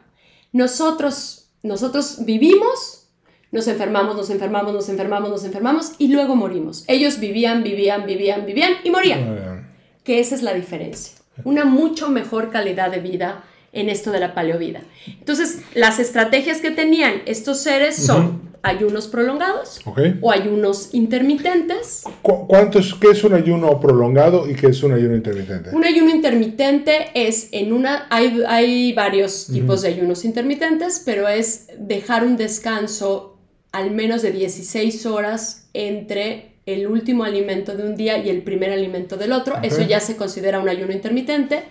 Nosotros, 0.53 1.51
nosotros 1.65 2.25
vivimos, 2.25 3.09
nos 3.51 3.67
enfermamos, 3.67 4.15
nos 4.15 4.31
enfermamos, 4.31 4.73
nos 4.73 4.89
enfermamos, 4.89 5.31
nos 5.31 5.45
enfermamos 5.45 5.93
y 5.99 6.07
luego 6.07 6.37
morimos. 6.37 6.85
Ellos 6.87 7.19
vivían, 7.19 7.65
vivían, 7.65 8.07
vivían, 8.07 8.47
vivían 8.47 8.75
y 8.85 8.91
morían. 8.91 9.69
Que 10.05 10.21
esa 10.21 10.37
es 10.37 10.45
la 10.45 10.55
diferencia 10.55 11.24
una 11.43 11.65
mucho 11.65 12.09
mejor 12.11 12.51
calidad 12.51 12.91
de 12.91 13.01
vida 13.01 13.45
en 13.73 13.89
esto 13.89 14.13
de 14.13 14.21
la 14.21 14.35
paleovida. 14.35 14.83
Entonces, 15.07 15.63
las 15.75 15.99
estrategias 15.99 16.61
que 16.61 16.71
tenían 16.71 17.23
estos 17.27 17.61
seres 17.61 17.97
son 17.97 18.55
ayunos 18.63 19.09
prolongados 19.09 19.81
o 20.21 20.31
ayunos 20.31 20.91
intermitentes. 20.93 22.05
¿Cuánto 22.23 22.81
¿Qué 23.01 23.11
es 23.11 23.23
un 23.23 23.35
ayuno 23.35 23.79
prolongado 23.79 24.49
y 24.49 24.55
qué 24.55 24.69
es 24.69 24.83
un 24.83 24.93
ayuno 24.93 25.15
intermitente? 25.15 25.71
Un 25.73 25.85
ayuno 25.85 26.11
intermitente 26.11 27.11
es 27.15 27.49
en 27.53 27.73
una, 27.73 28.07
hay, 28.11 28.43
hay 28.47 28.93
varios 28.95 29.49
tipos 29.53 29.83
de 29.83 29.89
ayunos 29.89 30.25
intermitentes, 30.25 31.03
pero 31.05 31.29
es 31.29 31.67
dejar 31.79 32.25
un 32.25 32.37
descanso 32.37 33.39
al 33.73 33.91
menos 33.91 34.23
de 34.23 34.31
16 34.31 35.05
horas 35.07 35.69
entre 35.75 36.54
el 36.67 36.87
último 36.87 37.25
alimento 37.25 37.77
de 37.77 37.83
un 37.83 37.97
día 37.97 38.19
y 38.19 38.31
el 38.31 38.43
primer 38.43 38.73
alimento 38.73 39.17
del 39.17 39.33
otro. 39.33 39.57
Eso 39.63 39.83
ya 39.83 40.01
se 40.01 40.17
considera 40.17 40.61
un 40.61 40.69
ayuno 40.69 40.93
intermitente. 40.93 41.63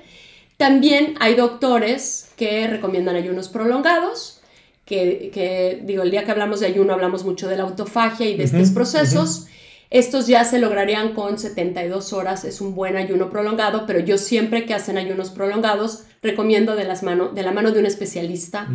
También 0.58 1.16
hay 1.20 1.36
doctores 1.36 2.32
que 2.38 2.68
recomiendan 2.68 3.16
ayunos 3.16 3.50
prolongados, 3.50 4.42
que, 4.86 5.82
digo, 5.84 6.04
el 6.04 6.12
día 6.12 6.24
que 6.24 6.32
hablamos 6.32 6.60
de 6.60 6.68
ayuno 6.68 6.94
hablamos 6.94 7.24
mucho 7.24 7.48
de 7.48 7.58
la 7.58 7.64
autofagia 7.64 8.28
y 8.28 8.38
de 8.38 8.44
estos 8.44 8.70
procesos. 8.70 9.48
Estos 9.90 10.28
ya 10.28 10.44
se 10.44 10.60
lograrían 10.60 11.14
con 11.14 11.38
72 11.38 12.14
horas, 12.14 12.46
es 12.46 12.62
un 12.62 12.74
buen 12.74 12.96
ayuno 12.98 13.30
prolongado, 13.30 13.86
pero 13.86 14.00
yo 14.00 14.18
siempre 14.18 14.66
que 14.66 14.74
hacen 14.74 14.98
ayunos 14.98 15.30
prolongados 15.30 16.06
recomiendo 16.22 16.76
de, 16.76 16.84
las 16.84 17.04
mano, 17.04 17.30
de 17.30 17.44
la 17.44 17.52
mano 17.52 17.72
de 17.72 17.80
un 17.80 17.86
especialista 17.86 18.68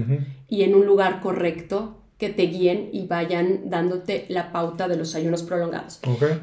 y 0.48 0.62
en 0.62 0.74
un 0.74 0.87
lugar 0.87 1.20
correcto 1.20 1.96
que 2.18 2.28
te 2.28 2.42
guíen 2.42 2.90
y 2.92 3.07
vayan 3.07 3.70
dándote 3.70 4.26
la 4.28 4.50
pauta 4.50 4.88
de 4.88 4.96
los 4.96 5.14
ayunos 5.14 5.44
prolongados. 5.44 6.00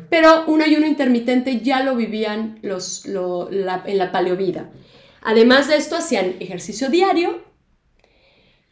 Pero 0.10 0.46
un 0.48 0.62
ayuno 0.62 0.88
intermitente 0.88 1.60
ya 1.60 1.84
lo 1.84 1.96
vivían 1.96 2.60
los, 2.62 3.06
en 3.06 3.98
la 3.98 4.12
paleovida. 4.14 4.70
Además 5.22 5.68
de 5.68 5.76
esto, 5.76 5.98
hacían 5.98 6.36
ejercicio 6.40 6.90
diario, 6.90 7.44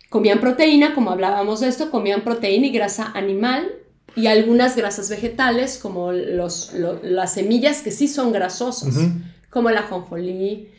comían 0.10 0.40
proteína, 0.40 0.96
como 0.96 1.12
hablábamos 1.12 1.60
de 1.60 1.68
esto, 1.68 1.92
comían 1.92 2.22
proteína 2.22 2.68
y 2.68 2.72
grasa 2.72 3.12
animal 3.14 3.70
y 4.16 4.28
algunas 4.28 4.76
grasas 4.76 5.10
vegetales, 5.10 5.78
como 5.78 6.12
los, 6.14 6.72
las 7.02 7.34
semillas 7.34 7.82
que 7.82 7.92
sí 7.92 8.08
son 8.08 8.32
grasosas, 8.32 8.96
como 9.50 9.70
el 9.70 9.78
ajonjolí, 9.78 10.70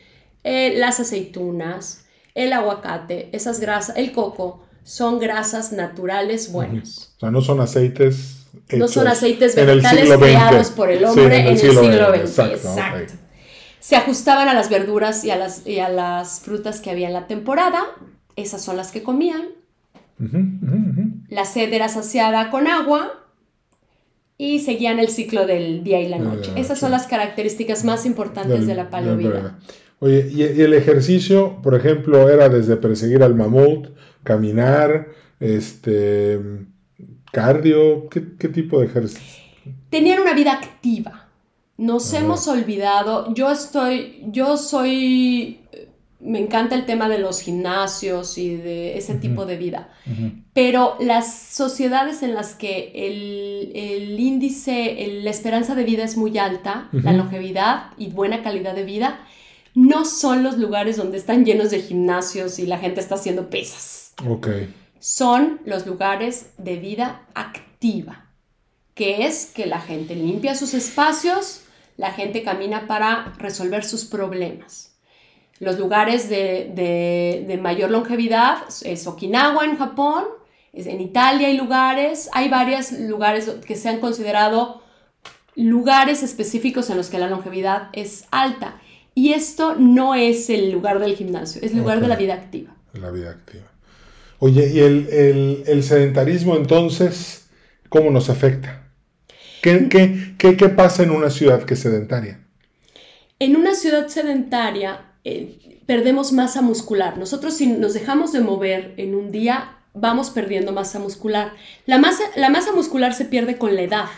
eh, 0.44 0.74
las 0.76 1.00
aceitunas, 1.00 2.06
el 2.34 2.52
aguacate, 2.52 3.28
esas 3.32 3.60
grasas, 3.60 3.96
el 3.96 4.12
coco 4.12 4.64
son 4.84 5.18
grasas 5.18 5.72
naturales 5.72 6.52
buenas. 6.52 7.14
O 7.16 7.20
sea, 7.20 7.30
no 7.30 7.40
son 7.40 7.60
aceites. 7.60 8.46
No 8.76 8.86
son 8.86 9.08
aceites 9.08 9.56
vegetales 9.56 10.16
creados 10.16 10.70
por 10.70 10.90
el 10.90 11.04
hombre 11.04 11.40
en 11.40 11.46
el 11.48 11.58
siglo, 11.58 12.14
XX. 12.14 12.38
Exacto. 12.38 13.14
Se 13.80 13.96
ajustaban 13.96 14.48
a 14.48 14.54
las 14.54 14.70
verduras 14.70 15.24
y 15.24 15.30
a 15.30 15.36
las, 15.36 15.66
y 15.66 15.78
a 15.80 15.88
las 15.88 16.40
frutas 16.40 16.80
que 16.80 16.90
había 16.90 17.08
en 17.08 17.12
la 17.12 17.26
temporada. 17.26 17.82
Esas 18.36 18.62
son 18.62 18.76
las 18.76 18.92
que 18.92 19.02
comían. 19.02 19.48
La 21.28 21.44
sed 21.44 21.72
era 21.72 21.88
saciada 21.88 22.50
con 22.50 22.66
agua 22.66 23.24
y 24.38 24.60
seguían 24.60 24.98
el 24.98 25.08
ciclo 25.08 25.46
del 25.46 25.84
día 25.84 26.00
y 26.00 26.08
la 26.08 26.18
noche. 26.18 26.52
Esas 26.56 26.78
son 26.78 26.90
las 26.90 27.06
características 27.06 27.84
más 27.84 28.06
importantes 28.06 28.66
de 28.66 28.74
la 28.74 28.90
paleovida. 28.90 29.58
Oye, 30.00 30.28
¿y, 30.30 30.42
el 30.42 30.74
ejercicio, 30.74 31.60
por 31.62 31.74
ejemplo, 31.74 32.28
era 32.28 32.48
desde 32.48 32.76
perseguir 32.76 33.22
al 33.22 33.34
mamut, 33.34 33.88
caminar, 34.24 35.08
este, 35.38 36.40
cardio, 37.30 38.08
¿qué, 38.08 38.48
tipo 38.48 38.80
de 38.80 38.86
ejercicio? 38.86 39.44
Tenían 39.90 40.20
una 40.20 40.34
vida 40.34 40.52
activa. 40.52 41.28
Nos 41.76 42.12
hemos 42.12 42.46
olvidado, 42.46 43.34
yo 43.34 43.50
estoy, 43.50 44.22
yo 44.28 44.56
soy, 44.56 45.60
me 46.20 46.38
encanta 46.38 46.76
el 46.76 46.86
tema 46.86 47.08
de 47.08 47.18
los 47.18 47.40
gimnasios 47.40 48.38
y 48.38 48.54
de 48.56 48.96
ese 48.96 49.16
tipo 49.16 49.44
de 49.44 49.56
vida, 49.56 49.88
pero 50.52 50.96
las 51.00 51.36
sociedades 51.36 52.22
en 52.22 52.32
las 52.32 52.54
que 52.54 52.92
el, 52.94 54.20
índice, 54.20 55.20
la 55.24 55.30
esperanza 55.30 55.74
de 55.74 55.82
vida 55.82 56.04
es 56.04 56.16
muy 56.16 56.38
alta, 56.38 56.88
la 56.92 57.12
longevidad 57.12 57.90
y 57.98 58.10
buena 58.10 58.44
calidad 58.44 58.76
de 58.76 58.84
vida, 58.84 59.26
no 59.74 60.04
son 60.04 60.44
los 60.44 60.56
lugares 60.56 60.96
donde 60.96 61.18
están 61.18 61.44
llenos 61.44 61.72
de 61.72 61.80
gimnasios 61.80 62.60
y 62.60 62.66
la 62.66 62.78
gente 62.78 63.00
está 63.00 63.16
haciendo 63.16 63.50
pesas. 63.50 64.03
Ok. 64.26 64.48
Son 64.98 65.60
los 65.64 65.86
lugares 65.86 66.52
de 66.56 66.76
vida 66.76 67.22
activa, 67.34 68.26
que 68.94 69.26
es 69.26 69.46
que 69.46 69.66
la 69.66 69.80
gente 69.80 70.14
limpia 70.14 70.54
sus 70.54 70.72
espacios, 70.72 71.62
la 71.96 72.12
gente 72.12 72.42
camina 72.42 72.86
para 72.86 73.34
resolver 73.38 73.84
sus 73.84 74.04
problemas. 74.04 74.96
Los 75.60 75.78
lugares 75.78 76.28
de, 76.28 77.58
mayor 77.62 77.90
longevidad 77.90 78.64
es 78.82 79.06
Okinawa 79.06 79.64
en 79.64 79.76
Japón, 79.76 80.24
en 80.72 81.00
Italia 81.00 81.48
hay 81.48 81.56
lugares, 81.56 82.28
hay 82.32 82.48
varios 82.48 82.90
lugares 82.92 83.48
que 83.64 83.76
se 83.76 83.88
han 83.88 84.00
considerado 84.00 84.82
lugares 85.54 86.22
específicos 86.22 86.90
en 86.90 86.96
los 86.96 87.10
que 87.10 87.18
la 87.18 87.28
longevidad 87.28 87.90
es 87.92 88.24
alta. 88.32 88.80
Y 89.14 89.32
esto 89.34 89.76
no 89.76 90.16
es 90.16 90.50
el 90.50 90.72
lugar 90.72 90.98
del 90.98 91.14
gimnasio, 91.14 91.62
es 91.62 91.70
el 91.72 91.78
lugar 91.78 92.00
de 92.00 92.08
la 92.08 92.16
vida 92.16 92.34
activa. 92.34 92.74
La 92.94 93.10
vida 93.10 93.30
activa. 93.30 93.73
Oye, 94.46 94.70
¿y 94.74 94.78
el 94.80 95.82
sedentarismo 95.82 96.54
entonces 96.54 97.46
cómo 97.88 98.10
nos 98.10 98.28
afecta? 98.28 98.82
¿Qué, 99.62 100.74
pasa 100.76 101.02
en 101.02 101.12
una 101.12 101.30
ciudad 101.30 101.62
que 101.62 101.72
es 101.72 101.80
sedentaria? 101.80 102.40
En 103.38 103.56
una 103.56 103.74
ciudad 103.74 104.08
sedentaria 104.08 105.00
eh, 105.24 105.80
perdemos 105.86 106.34
masa 106.34 106.60
muscular. 106.60 107.16
Nosotros 107.16 107.54
si 107.54 107.68
nos 107.68 107.94
dejamos 107.94 108.32
de 108.32 108.40
mover 108.40 108.92
en 108.98 109.14
un 109.14 109.32
día, 109.32 109.78
vamos 109.94 110.28
perdiendo 110.28 110.72
masa 110.72 110.98
muscular. 110.98 111.54
La 111.86 111.96
masa, 111.96 112.24
la 112.36 112.50
masa 112.50 112.72
muscular 112.72 113.14
se 113.14 113.24
pierde 113.24 113.56
con 113.56 113.74
la 113.74 113.80
edad. 113.80 114.08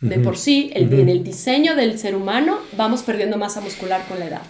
De 0.00 0.18
por 0.18 0.36
sí, 0.36 0.72
el, 0.74 0.92
en 0.92 1.08
el 1.08 1.22
diseño 1.22 1.76
del 1.76 2.00
ser 2.00 2.16
humano, 2.16 2.58
vamos 2.76 3.04
perdiendo 3.04 3.38
masa 3.38 3.60
muscular 3.60 4.04
con 4.08 4.18
la 4.18 4.26
edad. 4.26 4.42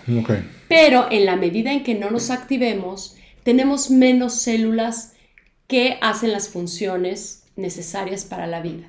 Pero 0.71 1.07
en 1.11 1.27
la 1.27 1.37
medida 1.37 1.71
en 1.71 1.85
que 1.85 1.95
no 1.95 2.11
nos 2.11 2.31
activemos, 2.31 3.15
tenemos 3.45 3.91
menos 3.91 4.33
células 4.33 5.13
que 5.69 5.99
hacen 6.01 6.33
las 6.33 6.49
funciones 6.49 7.45
necesarias 7.55 8.25
para 8.25 8.47
la 8.47 8.61
vida. 8.61 8.89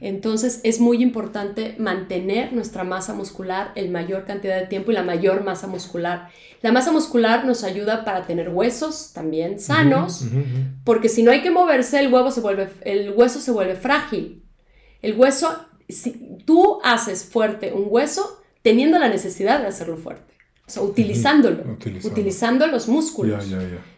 Entonces 0.00 0.60
es 0.64 0.80
muy 0.80 1.00
importante 1.02 1.76
mantener 1.78 2.52
nuestra 2.52 2.82
masa 2.82 3.14
muscular 3.14 3.70
el 3.76 3.90
mayor 3.90 4.24
cantidad 4.24 4.58
de 4.58 4.66
tiempo 4.66 4.90
y 4.90 4.94
la 4.94 5.04
mayor 5.04 5.44
masa 5.44 5.66
muscular. 5.66 6.28
La 6.60 6.72
masa 6.72 6.90
muscular 6.90 7.44
nos 7.44 7.62
ayuda 7.62 8.04
para 8.04 8.26
tener 8.26 8.48
huesos 8.48 9.12
también 9.12 9.60
sanos, 9.60 10.24
porque 10.82 11.08
si 11.08 11.22
no 11.22 11.30
hay 11.30 11.42
que 11.42 11.50
moverse, 11.50 12.00
el, 12.00 12.12
huevo 12.12 12.30
se 12.30 12.40
vuelve, 12.40 12.68
el 12.82 13.12
hueso 13.12 13.40
se 13.40 13.52
vuelve 13.52 13.76
frágil. 13.76 14.42
El 15.02 15.16
hueso, 15.16 15.54
si 15.88 16.38
tú 16.44 16.80
haces 16.82 17.24
fuerte 17.24 17.72
un 17.72 17.86
hueso 17.88 18.42
teniendo 18.62 18.98
la 18.98 19.08
necesidad 19.08 19.60
de 19.60 19.68
hacerlo 19.68 19.96
fuerte. 19.98 20.33
O 20.66 20.70
sea, 20.70 20.82
utilizándolo, 20.82 21.58
utilizando 22.04 22.66
los 22.66 22.88
músculos. 22.88 23.44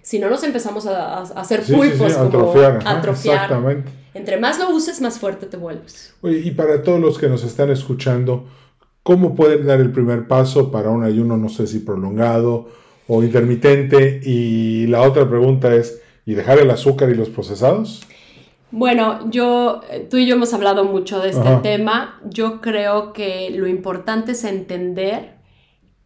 Si 0.02 0.18
no 0.18 0.28
nos 0.28 0.42
empezamos 0.42 0.86
a, 0.86 1.22
hacer 1.22 1.62
pulpos, 1.62 2.14
como 2.14 2.52
atrofiar. 2.84 3.44
Exactamente. 3.44 3.90
Entre 4.14 4.36
más 4.36 4.58
lo 4.58 4.70
uses, 4.70 5.00
más 5.00 5.18
fuerte 5.18 5.46
te 5.46 5.56
vuelves. 5.56 6.14
Oye, 6.22 6.38
y 6.38 6.50
para 6.50 6.82
todos 6.82 6.98
los 6.98 7.18
que 7.18 7.28
nos 7.28 7.44
están 7.44 7.70
escuchando, 7.70 8.46
¿cómo 9.04 9.36
pueden 9.36 9.64
dar 9.66 9.80
el 9.80 9.92
primer 9.92 10.26
paso 10.26 10.72
para 10.72 10.90
un 10.90 11.04
ayuno, 11.04 11.36
no 11.36 11.48
sé 11.48 11.68
si 11.68 11.80
prolongado 11.80 12.68
o 13.06 13.22
intermitente? 13.22 14.20
Y 14.24 14.88
la 14.88 15.02
otra 15.02 15.28
pregunta 15.28 15.72
es, 15.72 16.00
¿y 16.24 16.34
dejar 16.34 16.58
el 16.58 16.70
azúcar 16.70 17.10
y 17.10 17.14
los 17.14 17.28
procesados? 17.28 18.02
Bueno, 18.72 19.30
yo, 19.30 19.82
tú 20.10 20.16
y 20.16 20.26
yo 20.26 20.34
hemos 20.34 20.52
hablado 20.52 20.84
mucho 20.84 21.20
de 21.20 21.30
este 21.30 21.56
tema. 21.62 22.20
Yo 22.28 22.60
creo 22.60 23.12
que 23.12 23.50
lo 23.50 23.68
importante 23.68 24.32
es 24.32 24.42
entender 24.42 25.35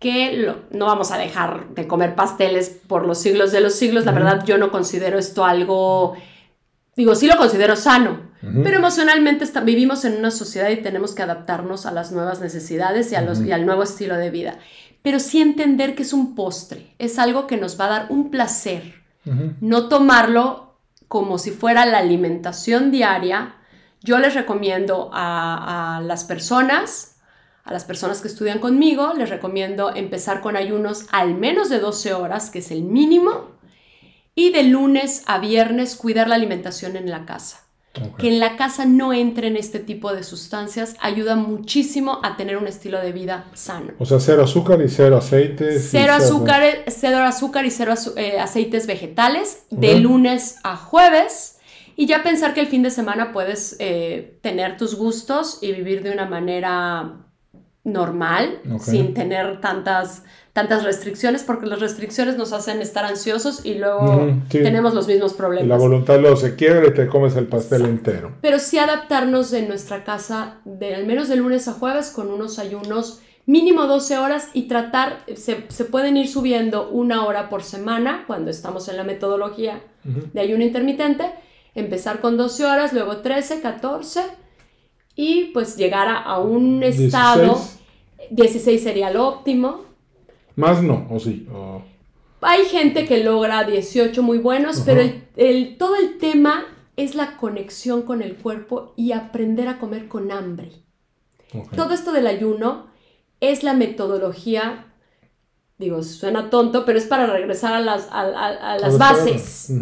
que 0.00 0.52
no 0.70 0.86
vamos 0.86 1.12
a 1.12 1.18
dejar 1.18 1.68
de 1.68 1.86
comer 1.86 2.16
pasteles 2.16 2.68
por 2.88 3.06
los 3.06 3.18
siglos 3.18 3.52
de 3.52 3.60
los 3.60 3.74
siglos. 3.74 4.04
La 4.04 4.12
verdad, 4.12 4.44
yo 4.44 4.58
no 4.58 4.72
considero 4.72 5.18
esto 5.18 5.44
algo 5.44 6.16
digo, 7.00 7.14
sí 7.14 7.26
lo 7.26 7.36
considero 7.36 7.76
sano, 7.76 8.30
pero 8.62 8.76
emocionalmente 8.76 9.44
vivimos 9.62 10.04
en 10.04 10.16
una 10.16 10.30
sociedad 10.30 10.70
y 10.70 10.76
tenemos 10.76 11.14
que 11.14 11.22
adaptarnos 11.22 11.86
a 11.86 11.92
las 11.92 12.12
nuevas 12.12 12.40
necesidades 12.40 13.12
y, 13.12 13.14
a 13.14 13.22
los, 13.22 13.40
y 13.40 13.52
al 13.52 13.66
nuevo 13.66 13.82
estilo 13.82 14.16
de 14.16 14.30
vida. 14.30 14.58
Pero 15.02 15.18
sí 15.18 15.40
entender 15.40 15.94
que 15.94 16.02
es 16.02 16.12
un 16.12 16.34
postre, 16.34 16.94
es 16.98 17.18
algo 17.18 17.46
que 17.46 17.56
nos 17.56 17.80
va 17.80 17.86
a 17.86 17.90
dar 17.90 18.06
un 18.10 18.30
placer, 18.30 18.94
no 19.60 19.88
tomarlo 19.88 20.78
como 21.08 21.38
si 21.38 21.50
fuera 21.50 21.86
la 21.86 21.98
alimentación 21.98 22.90
diaria. 22.90 23.56
Yo 24.02 24.18
les 24.18 24.34
recomiendo 24.34 25.10
a, 25.12 25.96
a 25.96 26.00
las 26.00 26.24
personas, 26.24 27.16
a 27.70 27.72
las 27.72 27.84
personas 27.84 28.20
que 28.20 28.28
estudian 28.28 28.58
conmigo, 28.58 29.14
les 29.16 29.30
recomiendo 29.30 29.94
empezar 29.94 30.40
con 30.40 30.56
ayunos 30.56 31.06
al 31.12 31.34
menos 31.34 31.70
de 31.70 31.78
12 31.78 32.14
horas, 32.14 32.50
que 32.50 32.58
es 32.58 32.72
el 32.72 32.82
mínimo, 32.82 33.52
y 34.34 34.50
de 34.50 34.64
lunes 34.64 35.22
a 35.26 35.38
viernes 35.38 35.94
cuidar 35.94 36.28
la 36.28 36.34
alimentación 36.34 36.96
en 36.96 37.10
la 37.10 37.24
casa. 37.26 37.60
Que 38.18 38.28
en 38.28 38.38
la 38.38 38.56
casa 38.56 38.86
no 38.86 39.12
entren 39.12 39.56
este 39.56 39.80
tipo 39.80 40.12
de 40.12 40.22
sustancias 40.22 40.94
ayuda 41.00 41.34
muchísimo 41.34 42.20
a 42.22 42.36
tener 42.36 42.56
un 42.56 42.68
estilo 42.68 43.00
de 43.00 43.10
vida 43.12 43.46
sano. 43.54 43.94
O 43.98 44.06
sea, 44.06 44.20
cero 44.20 44.44
azúcar 44.44 44.80
y 44.80 44.88
cero 44.88 45.16
aceites. 45.16 45.88
Cero, 45.90 46.12
azúcar, 46.12 46.62
cero 46.86 47.18
azúcar 47.18 47.66
y 47.66 47.70
cero 47.70 47.94
eh, 48.16 48.38
aceites 48.38 48.86
vegetales 48.86 49.64
de 49.70 49.98
lunes 49.98 50.58
a 50.62 50.76
jueves. 50.76 51.58
Y 51.96 52.06
ya 52.06 52.22
pensar 52.22 52.54
que 52.54 52.60
el 52.60 52.68
fin 52.68 52.82
de 52.82 52.90
semana 52.90 53.32
puedes 53.32 53.76
eh, 53.78 54.38
tener 54.40 54.76
tus 54.76 54.94
gustos 54.94 55.58
y 55.60 55.72
vivir 55.72 56.02
de 56.02 56.12
una 56.12 56.26
manera 56.26 57.29
normal, 57.92 58.60
sin 58.80 59.14
tener 59.14 59.60
tantas 59.60 60.24
tantas 60.52 60.82
restricciones 60.82 61.44
porque 61.44 61.66
las 61.66 61.80
restricciones 61.80 62.36
nos 62.36 62.52
hacen 62.52 62.82
estar 62.82 63.04
ansiosos 63.04 63.64
y 63.64 63.74
luego 63.74 64.32
tenemos 64.48 64.94
los 64.94 65.06
mismos 65.06 65.34
problemas. 65.34 65.68
La 65.68 65.76
voluntad 65.76 66.18
lo 66.18 66.36
se 66.36 66.56
quiere 66.56 66.88
y 66.88 66.92
te 66.92 67.06
comes 67.06 67.36
el 67.36 67.46
pastel 67.46 67.84
entero. 67.84 68.32
Pero 68.40 68.58
sí 68.58 68.78
adaptarnos 68.78 69.52
en 69.52 69.68
nuestra 69.68 70.02
casa 70.02 70.56
de 70.64 70.94
al 70.94 71.06
menos 71.06 71.28
de 71.28 71.36
lunes 71.36 71.68
a 71.68 71.72
jueves 71.72 72.10
con 72.10 72.30
unos 72.30 72.58
ayunos 72.58 73.20
mínimo 73.46 73.86
12 73.86 74.18
horas 74.18 74.48
y 74.52 74.62
tratar, 74.62 75.20
se, 75.34 75.64
se 75.68 75.84
pueden 75.84 76.16
ir 76.16 76.28
subiendo 76.28 76.88
una 76.88 77.24
hora 77.26 77.48
por 77.48 77.62
semana 77.62 78.24
cuando 78.26 78.50
estamos 78.50 78.88
en 78.88 78.96
la 78.96 79.04
metodología 79.04 79.82
de 80.02 80.40
ayuno 80.40 80.64
intermitente, 80.64 81.24
empezar 81.74 82.20
con 82.20 82.36
12 82.36 82.64
horas, 82.64 82.92
luego 82.92 83.18
13, 83.18 83.60
14 83.60 84.20
y 85.14 85.46
pues 85.52 85.76
llegar 85.76 86.08
a, 86.08 86.38
un 86.38 86.82
estado, 86.82 87.44
16 87.44 87.79
sería 88.78 89.10
lo 89.10 89.28
óptimo, 89.28 89.90
más 90.56 90.82
no, 90.82 91.06
o 91.10 91.18
sí. 91.18 91.46
Hay 92.42 92.64
gente 92.66 93.06
que 93.06 93.22
logra 93.24 93.64
18 93.64 94.22
muy 94.22 94.38
buenos, 94.38 94.80
pero 94.80 95.00
el, 95.36 95.76
todo 95.78 95.96
el 95.96 96.18
tema 96.18 96.66
es 96.96 97.14
la 97.14 97.36
conexión 97.36 98.02
con 98.02 98.22
el 98.22 98.36
cuerpo 98.36 98.92
y 98.96 99.12
aprender 99.12 99.68
a 99.68 99.78
comer 99.78 100.08
con 100.08 100.30
hambre. 100.30 100.72
Todo 101.74 101.94
esto 101.94 102.12
del 102.12 102.26
ayuno 102.26 102.86
es 103.40 103.62
la 103.62 103.74
metodología, 103.74 104.92
digo, 105.78 106.02
suena 106.02 106.50
tonto, 106.50 106.84
pero 106.84 106.98
es 106.98 107.06
para 107.06 107.26
regresar 107.26 107.72
a 107.72 107.80
las, 107.80 108.08
a, 108.10 108.76
las 108.78 108.98
bases, 108.98 109.72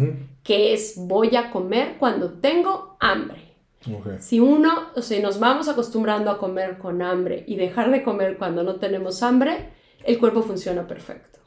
que 0.43 0.73
es 0.73 0.93
voy 0.95 1.35
a 1.35 1.51
comer 1.51 1.97
cuando 1.99 2.31
tengo 2.39 2.95
hambre. 2.99 3.48
Si 4.19 4.39
uno, 4.39 4.89
o 4.95 5.01
sea, 5.01 5.21
nos 5.21 5.39
vamos 5.39 5.69
acostumbrando 5.69 6.29
a 6.31 6.37
comer 6.37 6.77
con 6.77 7.01
hambre 7.01 7.43
y 7.47 7.55
dejar 7.55 7.91
de 7.91 8.03
comer 8.03 8.37
cuando 8.37 8.63
no 8.63 8.75
tenemos 8.75 9.23
hambre, 9.23 9.69
el 10.03 10.19
cuerpo 10.19 10.43
funciona 10.43 10.87
perfecto. 10.87 11.39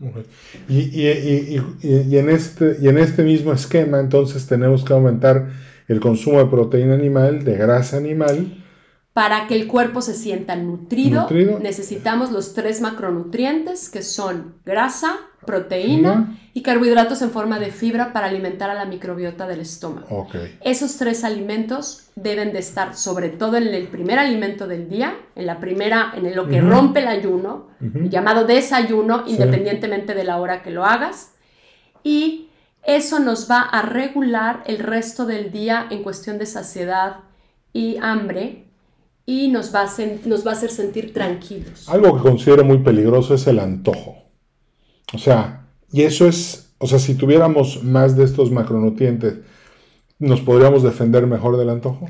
Y, 0.68 1.06
en 1.06 2.30
este, 2.30 2.76
y 2.80 2.88
en 2.88 2.98
este 2.98 3.22
mismo 3.22 3.52
esquema, 3.52 4.00
entonces 4.00 4.46
tenemos 4.46 4.84
que 4.84 4.92
aumentar 4.92 5.50
el 5.88 6.00
consumo 6.00 6.38
de 6.38 6.46
proteína 6.46 6.94
animal, 6.94 7.44
de 7.44 7.54
grasa 7.56 7.98
animal. 7.98 8.64
Para 9.12 9.46
que 9.46 9.54
el 9.54 9.66
cuerpo 9.66 10.00
se 10.00 10.14
sienta 10.14 10.56
nutrido, 10.56 11.28
necesitamos 11.60 12.32
los 12.32 12.54
tres 12.54 12.80
macronutrientes 12.80 13.90
que 13.90 14.02
son 14.02 14.54
grasa, 14.64 15.16
proteína 15.46 16.38
y 16.54 16.62
carbohidratos 16.62 17.22
en 17.22 17.30
forma 17.30 17.58
de 17.58 17.70
fibra 17.70 18.12
para 18.12 18.26
alimentar 18.26 18.70
a 18.70 18.74
la 18.74 18.84
microbiota 18.84 19.46
del 19.46 19.60
estómago. 19.60 20.28
Esos 20.62 20.96
tres 20.96 21.24
alimentos 21.24 22.10
deben 22.14 22.52
de 22.52 22.58
estar 22.58 22.94
sobre 22.94 23.30
todo 23.30 23.56
en 23.56 23.68
el 23.68 23.88
primer 23.88 24.18
alimento 24.18 24.66
del 24.66 24.88
día, 24.88 25.16
en 25.34 25.46
la 25.46 25.58
primera, 25.60 26.12
en 26.16 26.34
lo 26.36 26.48
que 26.48 26.60
rompe 26.60 27.00
el 27.00 27.08
ayuno, 27.08 27.68
llamado 27.80 28.44
desayuno, 28.44 29.24
independientemente 29.26 30.14
de 30.14 30.24
la 30.24 30.38
hora 30.38 30.62
que 30.62 30.70
lo 30.70 30.84
hagas. 30.84 31.32
Y 32.04 32.48
eso 32.84 33.20
nos 33.20 33.50
va 33.50 33.60
a 33.60 33.82
regular 33.82 34.62
el 34.66 34.78
resto 34.78 35.24
del 35.24 35.52
día 35.52 35.86
en 35.90 36.02
cuestión 36.02 36.38
de 36.38 36.46
saciedad 36.46 37.16
y 37.72 37.96
hambre 38.02 38.66
y 39.24 39.48
nos 39.48 39.74
va, 39.74 39.82
a 39.82 39.88
nos 40.26 40.46
va 40.46 40.50
a 40.50 40.54
hacer 40.54 40.70
sentir 40.70 41.12
tranquilos. 41.12 41.88
Algo 41.88 42.16
que 42.16 42.22
considero 42.22 42.64
muy 42.64 42.78
peligroso 42.78 43.34
es 43.34 43.46
el 43.46 43.60
antojo. 43.60 44.21
O 45.12 45.18
sea, 45.18 45.66
y 45.92 46.02
eso 46.02 46.26
es, 46.26 46.70
o 46.78 46.86
sea, 46.86 46.98
si 46.98 47.14
tuviéramos 47.14 47.82
más 47.84 48.16
de 48.16 48.24
estos 48.24 48.50
macronutrientes, 48.50 49.38
¿nos 50.18 50.40
podríamos 50.40 50.82
defender 50.82 51.26
mejor 51.26 51.56
del 51.56 51.70
antojo? 51.70 52.08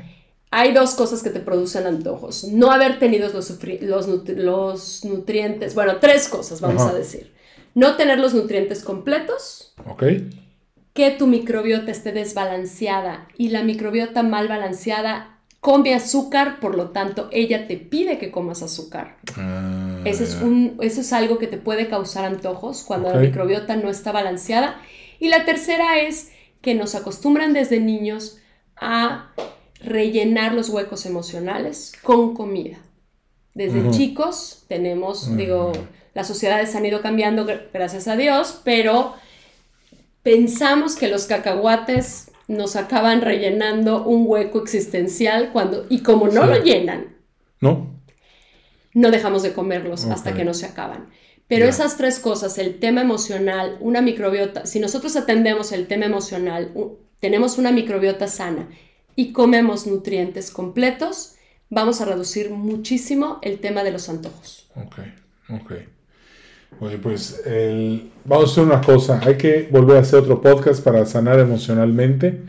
Hay 0.51 0.71
dos 0.71 0.93
cosas 0.93 1.23
que 1.23 1.31
te 1.31 1.39
producen 1.39 1.87
antojos. 1.87 2.43
No 2.45 2.71
haber 2.71 2.99
tenido 2.99 3.27
los, 3.33 3.59
los, 3.81 5.05
nutrientes, 5.05 5.73
bueno, 5.73 5.97
tres 5.99 6.27
cosas 6.27 6.61
vamos 6.61 6.83
a 6.83 6.93
decir. 6.93 7.33
No 7.73 7.95
tener 7.95 8.19
los 8.19 8.35
nutrientes 8.35 8.83
completos. 8.83 9.73
Ok. 9.89 10.03
Que 10.93 11.09
tu 11.09 11.25
microbiota 11.25 11.89
esté 11.89 12.11
desbalanceada 12.11 13.27
y 13.35 13.49
la 13.49 13.63
microbiota 13.63 14.21
mal 14.21 14.47
balanceada 14.47 15.39
come 15.59 15.95
azúcar, 15.95 16.59
por 16.59 16.75
lo 16.75 16.89
tanto, 16.89 17.29
ella 17.31 17.67
te 17.67 17.77
pide 17.77 18.19
que 18.19 18.29
comas 18.29 18.61
azúcar. 18.61 19.15
Ah, 19.35 19.82
eso, 20.05 20.23
es 20.23 20.35
un, 20.35 20.77
eso 20.81 21.01
es 21.01 21.13
algo 21.13 21.37
que 21.37 21.47
te 21.47 21.57
puede 21.57 21.87
causar 21.87 22.25
antojos 22.25 22.83
cuando 22.83 23.09
la 23.09 23.19
microbiota 23.19 23.75
no 23.75 23.89
está 23.89 24.11
balanceada. 24.11 24.81
Y 25.19 25.29
la 25.29 25.45
tercera 25.45 25.99
es 25.99 26.31
que 26.61 26.75
nos 26.75 26.95
acostumbran 26.95 27.53
desde 27.53 27.79
niños 27.79 28.39
a 28.75 29.33
rellenar 29.79 30.53
los 30.53 30.69
huecos 30.69 31.05
emocionales 31.05 31.93
con 32.03 32.33
comida. 32.33 32.77
Desde 33.53 33.91
chicos 33.91 34.65
tenemos, 34.67 35.35
digo, 35.37 35.73
las 36.13 36.27
sociedades 36.27 36.75
han 36.75 36.85
ido 36.85 37.01
cambiando, 37.01 37.45
gracias 37.71 38.07
a 38.07 38.15
Dios, 38.15 38.61
pero 38.63 39.13
pensamos 40.23 40.95
que 40.95 41.07
los 41.07 41.25
cacahuates 41.25 42.31
nos 42.47 42.75
acaban 42.75 43.21
rellenando 43.21 44.03
un 44.05 44.23
hueco 44.25 44.61
existencial 44.61 45.51
cuando, 45.53 45.85
y 45.89 45.99
como 45.99 46.27
no 46.27 46.45
lo 46.45 46.63
llenan, 46.63 47.15
no, 47.61 47.92
no 48.93 49.11
dejamos 49.11 49.43
de 49.43 49.53
comerlos 49.53 50.05
hasta 50.05 50.33
que 50.33 50.45
no 50.45 50.53
se 50.53 50.65
acaban. 50.65 51.09
Pero 51.47 51.65
esas 51.65 51.97
tres 51.97 52.19
cosas, 52.19 52.57
el 52.57 52.79
tema 52.79 53.01
emocional, 53.01 53.77
una 53.79 54.01
microbiota, 54.01 54.65
si 54.65 54.79
nosotros 54.79 55.15
atendemos 55.15 55.71
el 55.71 55.87
tema 55.87 56.05
emocional, 56.05 56.71
tenemos 57.19 57.57
una 57.57 57.71
microbiota 57.71 58.27
sana 58.27 58.69
y 59.15 59.33
comemos 59.33 59.85
nutrientes 59.85 60.51
completos, 60.51 61.35
vamos 61.69 62.01
a 62.01 62.05
reducir 62.05 62.49
muchísimo 62.49 63.39
el 63.41 63.59
tema 63.59 63.83
de 63.83 63.91
los 63.91 64.09
antojos. 64.09 64.69
Ok, 64.75 64.99
ok. 65.49 65.73
Oye, 66.79 66.97
pues 66.97 67.41
vamos 68.25 68.49
a 68.49 68.51
hacer 68.51 68.63
una 68.63 68.81
cosa, 68.81 69.21
hay 69.23 69.35
que 69.37 69.67
volver 69.69 69.97
a 69.97 69.99
hacer 69.99 70.19
otro 70.19 70.41
podcast 70.41 70.83
para 70.83 71.05
sanar 71.05 71.39
emocionalmente 71.39 72.41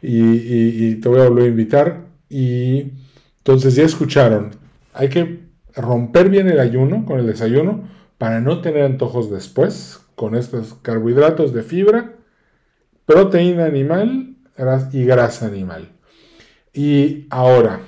y, 0.00 0.94
te 0.94 1.08
voy 1.08 1.20
a 1.20 1.28
volver 1.28 1.44
a 1.44 1.48
invitar. 1.48 2.06
Y 2.28 2.92
entonces 3.38 3.74
ya 3.74 3.84
escucharon, 3.84 4.56
hay 4.92 5.08
que 5.08 5.45
romper 5.76 6.30
bien 6.30 6.48
el 6.48 6.58
ayuno 6.58 7.04
con 7.04 7.20
el 7.20 7.26
desayuno 7.26 7.88
para 8.18 8.40
no 8.40 8.60
tener 8.62 8.82
antojos 8.82 9.30
después 9.30 10.00
con 10.14 10.34
estos 10.34 10.74
carbohidratos 10.74 11.52
de 11.52 11.62
fibra, 11.62 12.14
proteína 13.04 13.66
animal 13.66 14.36
y 14.92 15.04
grasa 15.04 15.46
animal. 15.46 15.92
Y 16.72 17.26
ahora. 17.30 17.80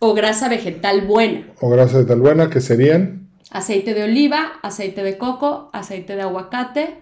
O 0.00 0.14
grasa 0.14 0.48
vegetal 0.48 1.02
buena. 1.02 1.46
O 1.60 1.70
grasa 1.70 1.98
vegetal 1.98 2.20
buena, 2.20 2.50
que 2.50 2.60
serían. 2.60 3.28
Aceite 3.50 3.94
de 3.94 4.04
oliva, 4.04 4.54
aceite 4.62 5.02
de 5.04 5.16
coco, 5.16 5.70
aceite 5.72 6.16
de 6.16 6.22
aguacate 6.22 6.98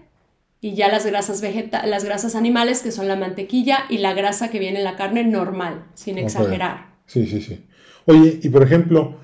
y 0.61 0.75
ya 0.75 0.87
las 0.87 1.05
grasas 1.05 1.41
vegeta 1.41 1.85
las 1.85 2.05
grasas 2.05 2.35
animales 2.35 2.81
que 2.81 2.91
son 2.91 3.07
la 3.07 3.15
mantequilla 3.15 3.85
y 3.89 3.97
la 3.97 4.13
grasa 4.13 4.49
que 4.49 4.59
viene 4.59 4.79
en 4.79 4.83
la 4.83 4.95
carne 4.95 5.23
normal, 5.23 5.85
sin 5.95 6.17
exagerar. 6.17 6.93
Sí, 7.07 7.25
sí, 7.27 7.41
sí. 7.41 7.65
Oye, 8.05 8.39
y 8.41 8.49
por 8.49 8.63
ejemplo, 8.63 9.17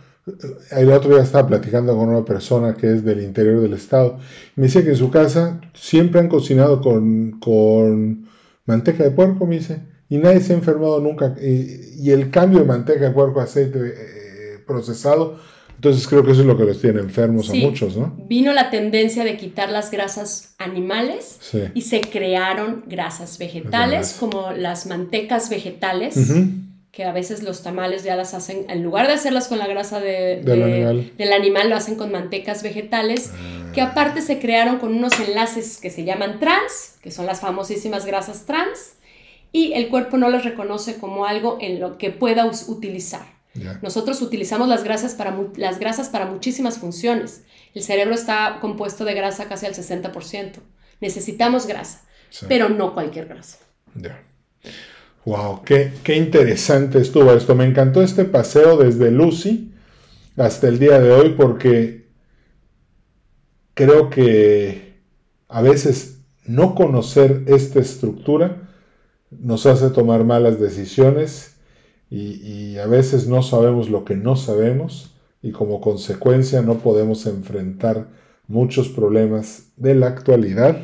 el 0.71 0.91
otro 0.91 1.11
día 1.11 1.23
estaba 1.23 1.47
platicando 1.47 1.95
con 1.95 2.09
una 2.09 2.23
persona 2.23 2.75
que 2.75 2.93
es 2.93 3.03
del 3.03 3.21
interior 3.21 3.61
del 3.61 3.73
estado. 3.73 4.19
Me 4.55 4.65
decía 4.65 4.83
que 4.83 4.89
en 4.89 4.97
su 4.97 5.09
casa 5.09 5.59
siempre 5.73 6.19
han 6.19 6.27
cocinado 6.27 6.81
con, 6.81 7.39
con 7.39 8.27
manteca 8.65 9.03
de 9.03 9.11
puerco, 9.11 9.45
me 9.45 9.55
dice 9.57 9.91
y 10.11 10.17
nadie 10.17 10.41
se 10.41 10.51
ha 10.51 10.57
enfermado 10.57 10.99
nunca. 10.99 11.35
Y, 11.41 12.11
el 12.11 12.29
cambio 12.31 12.59
de 12.59 12.65
manteca 12.65 13.05
de 13.05 13.11
puerco 13.11 13.39
a 13.39 13.43
aceite 13.43 13.79
eh, 13.79 14.59
procesado, 14.67 15.39
entonces 15.73 16.05
creo 16.05 16.25
que 16.25 16.31
eso 16.31 16.41
es 16.41 16.47
lo 16.47 16.57
que 16.57 16.65
los 16.65 16.81
tiene 16.81 16.99
enfermos 16.99 17.49
a 17.49 17.53
muchos, 17.53 17.95
¿no? 17.95 18.13
Vino 18.27 18.51
la 18.51 18.69
tendencia 18.69 19.23
de 19.23 19.37
quitar 19.37 19.71
las 19.71 19.89
grasas 19.89 20.53
animales 20.57 21.39
y 21.73 21.83
se 21.83 22.01
crearon 22.01 22.83
grasas 22.87 23.37
vegetales, 23.37 24.17
como 24.19 24.51
las 24.51 24.85
mantecas 24.85 25.49
vegetales. 25.49 26.17
Que 26.91 27.05
a 27.05 27.13
veces 27.13 27.41
los 27.41 27.63
tamales 27.63 28.03
ya 28.03 28.15
las 28.15 28.33
hacen, 28.33 28.65
en 28.69 28.83
lugar 28.83 29.07
de 29.07 29.13
hacerlas 29.13 29.47
con 29.47 29.59
la 29.59 29.67
grasa 29.67 29.99
de, 30.01 30.41
del, 30.43 30.63
animal. 30.63 31.11
del, 31.17 31.33
animal. 31.33 31.69
lo 31.69 31.75
hacen 31.77 31.95
con 31.95 32.11
mantecas 32.11 32.63
vegetales, 32.63 33.31
que 33.73 33.81
ah. 33.81 33.91
aparte 33.91 34.21
se 34.21 34.39
crearon 34.39 34.77
con 34.77 34.93
unos 34.93 35.17
enlaces 35.19 35.77
que 35.77 35.89
se 35.89 36.03
llaman 36.03 36.39
trans, 36.39 36.97
que 37.01 37.11
son 37.11 37.25
las 37.25 37.39
famosísimas 37.39 38.05
grasas 38.05 38.45
trans, 38.45 38.95
y 39.53 39.73
el 39.73 39.87
cuerpo 39.87 40.17
no 40.17 40.29
las 40.29 40.43
reconoce 40.43 40.97
como 40.97 41.25
algo 41.25 41.57
en 41.61 41.79
lo 41.79 41.97
que 41.97 42.11
pueda 42.11 42.45
utilizar. 42.67 43.25
Nosotros 43.81 44.21
utilizamos 44.21 44.69
las 44.69 44.85
grasas, 44.85 45.13
para, 45.13 45.37
las 45.57 45.77
grasas 45.77 46.07
para 46.07 46.25
muchísimas 46.25 46.79
funciones. 46.79 47.43
El 47.73 47.83
cerebro 47.83 48.15
está 48.15 48.59
compuesto 48.61 49.03
de 49.03 49.13
grasa 49.13 49.49
casi 49.49 49.65
al 49.65 49.73
60%. 49.73 50.53
Necesitamos 51.01 51.67
grasa, 51.67 52.01
pero 52.47 52.69
no 52.69 52.93
cualquier 52.93 53.27
grasa. 53.27 53.57
Wow, 55.25 55.63
qué, 55.63 55.93
qué, 56.03 56.17
interesante 56.17 56.99
estuvo 56.99 57.31
esto. 57.31 57.53
Me 57.53 57.65
encantó 57.65 58.01
este 58.01 58.25
paseo 58.25 58.77
desde 58.77 59.11
Lucy 59.11 59.71
hasta 60.35 60.67
el 60.67 60.79
día 60.79 60.99
de 60.99 61.11
hoy 61.11 61.35
porque 61.37 62.07
creo 63.73 64.09
que 64.09 64.99
a 65.47 65.61
veces 65.61 66.21
no 66.45 66.75
conocer 66.75 67.43
esta 67.47 67.79
estructura 67.79 68.69
nos 69.31 69.65
hace 69.65 69.89
tomar 69.89 70.23
malas 70.23 70.59
decisiones 70.59 71.57
y, 72.09 72.77
a 72.77 72.87
veces 72.87 73.27
no 73.27 73.43
sabemos 73.43 73.89
lo 73.89 74.03
que 74.03 74.15
no 74.15 74.35
sabemos 74.35 75.15
y 75.41 75.51
como 75.51 75.79
consecuencia 75.81 76.61
no 76.61 76.79
podemos 76.79 77.25
enfrentar 77.25 78.07
muchos 78.47 78.89
problemas 78.89 79.71
de 79.77 79.95
la 79.95 80.07
actualidad 80.07 80.81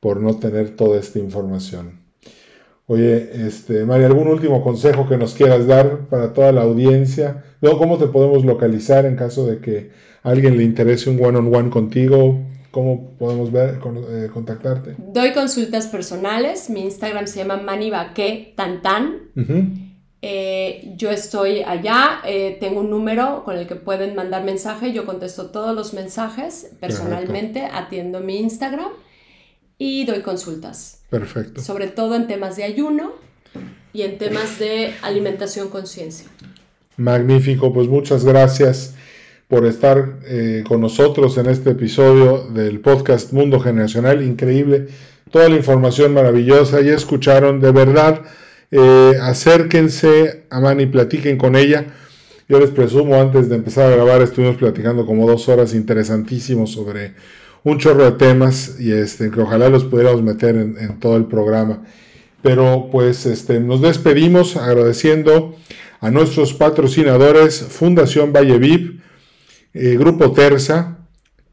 por 0.00 0.20
no 0.20 0.36
tener 0.36 0.76
toda 0.76 0.98
esta 0.98 1.20
información. 1.20 2.01
Oye, 2.92 3.46
este, 3.46 3.86
María, 3.86 4.04
¿algún 4.04 4.28
último 4.28 4.62
consejo 4.62 5.08
que 5.08 5.16
nos 5.16 5.32
quieras 5.32 5.66
dar 5.66 6.08
para 6.10 6.34
toda 6.34 6.52
la 6.52 6.60
audiencia? 6.60 7.42
Luego, 7.62 7.78
¿cómo 7.78 7.96
te 7.96 8.06
podemos 8.06 8.44
localizar 8.44 9.06
en 9.06 9.16
caso 9.16 9.46
de 9.46 9.60
que 9.60 9.92
a 10.22 10.28
alguien 10.28 10.58
le 10.58 10.62
interese 10.62 11.08
un 11.08 11.16
one-on-one 11.16 11.48
-on 11.48 11.52
-one 11.52 11.70
contigo? 11.70 12.38
¿Cómo 12.70 13.16
podemos 13.18 13.50
ver, 13.50 13.78
eh, 14.10 14.28
contactarte? 14.30 14.96
Doy 14.98 15.32
consultas 15.32 15.86
personales. 15.86 16.68
Mi 16.68 16.82
Instagram 16.82 17.26
se 17.28 17.38
llama 17.38 17.56
manibaque 17.56 18.52
tantan. 18.58 19.30
Eh, 20.20 20.92
yo 20.94 21.10
estoy 21.10 21.62
allá, 21.62 22.20
eh, 22.26 22.58
tengo 22.60 22.80
un 22.80 22.90
número 22.90 23.42
con 23.44 23.56
el 23.56 23.66
que 23.66 23.76
pueden 23.76 24.14
mandar 24.14 24.44
mensaje. 24.44 24.92
Yo 24.92 25.06
contesto 25.06 25.46
todos 25.46 25.74
los 25.74 25.94
mensajes 25.94 26.76
personalmente, 26.78 27.64
atiendo 27.72 28.20
mi 28.20 28.36
Instagram 28.36 28.92
y 29.78 30.04
doy 30.04 30.20
consultas. 30.20 31.01
Perfecto. 31.12 31.60
Sobre 31.60 31.88
todo 31.88 32.14
en 32.14 32.26
temas 32.26 32.56
de 32.56 32.64
ayuno 32.64 33.12
y 33.92 34.00
en 34.00 34.16
temas 34.16 34.58
de 34.58 34.94
alimentación 35.02 35.68
conciencia. 35.68 36.26
Magnífico, 36.96 37.70
pues 37.70 37.86
muchas 37.86 38.24
gracias 38.24 38.94
por 39.46 39.66
estar 39.66 40.20
eh, 40.24 40.64
con 40.66 40.80
nosotros 40.80 41.36
en 41.36 41.50
este 41.50 41.72
episodio 41.72 42.48
del 42.48 42.80
podcast 42.80 43.30
Mundo 43.34 43.60
Generacional. 43.60 44.22
Increíble, 44.22 44.88
toda 45.30 45.50
la 45.50 45.56
información 45.56 46.14
maravillosa. 46.14 46.80
Ya 46.80 46.94
escucharon, 46.94 47.60
de 47.60 47.72
verdad, 47.72 48.22
eh, 48.70 49.12
acérquense 49.20 50.44
a 50.48 50.60
Mani, 50.60 50.86
platiquen 50.86 51.36
con 51.36 51.56
ella. 51.56 51.88
Yo 52.48 52.58
les 52.58 52.70
presumo, 52.70 53.20
antes 53.20 53.50
de 53.50 53.56
empezar 53.56 53.92
a 53.92 53.96
grabar, 53.96 54.22
estuvimos 54.22 54.56
platicando 54.56 55.04
como 55.04 55.28
dos 55.28 55.46
horas 55.50 55.74
interesantísimos 55.74 56.70
sobre 56.70 57.12
un 57.64 57.78
chorro 57.78 58.04
de 58.04 58.12
temas 58.12 58.76
y 58.80 58.92
este, 58.92 59.30
que 59.30 59.40
ojalá 59.40 59.68
los 59.68 59.84
pudiéramos 59.84 60.22
meter 60.22 60.56
en, 60.56 60.98
todo 60.98 61.16
el 61.16 61.26
programa. 61.26 61.82
Pero 62.42 62.88
pues 62.90 63.26
este, 63.26 63.60
nos 63.60 63.80
despedimos 63.80 64.56
agradeciendo 64.56 65.56
a 66.00 66.10
nuestros 66.10 66.52
patrocinadores 66.54 67.60
Fundación 67.60 68.32
Valle 68.32 68.58
VIP, 68.58 69.00
eh, 69.74 69.96
Grupo 69.96 70.32
Terza, 70.32 70.98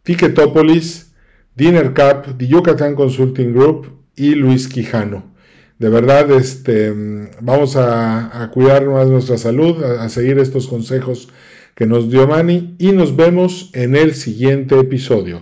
Ticketopolis, 0.03 1.13
Dinner 1.55 1.93
Cup, 1.93 2.37
The 2.37 2.47
Yucatán 2.47 2.95
Consulting 2.95 3.53
Group 3.53 3.99
y 4.15 4.33
Luis 4.33 4.67
Quijano. 4.67 5.29
De 5.77 5.87
verdad, 5.87 6.29
este, 6.31 6.93
vamos 7.39 7.77
a, 7.77 8.49
cuidar 8.53 8.85
más 8.85 9.07
nuestra 9.07 9.37
salud, 9.37 9.81
a, 9.81 10.09
seguir 10.09 10.37
estos 10.37 10.67
consejos 10.67 11.29
que 11.73 11.85
nos 11.85 12.09
dio 12.09 12.27
Manny 12.27 12.75
y 12.79 12.91
nos 12.91 13.15
vemos 13.15 13.69
en 13.73 13.95
el 13.95 14.13
siguiente 14.13 14.77
episodio. 14.77 15.41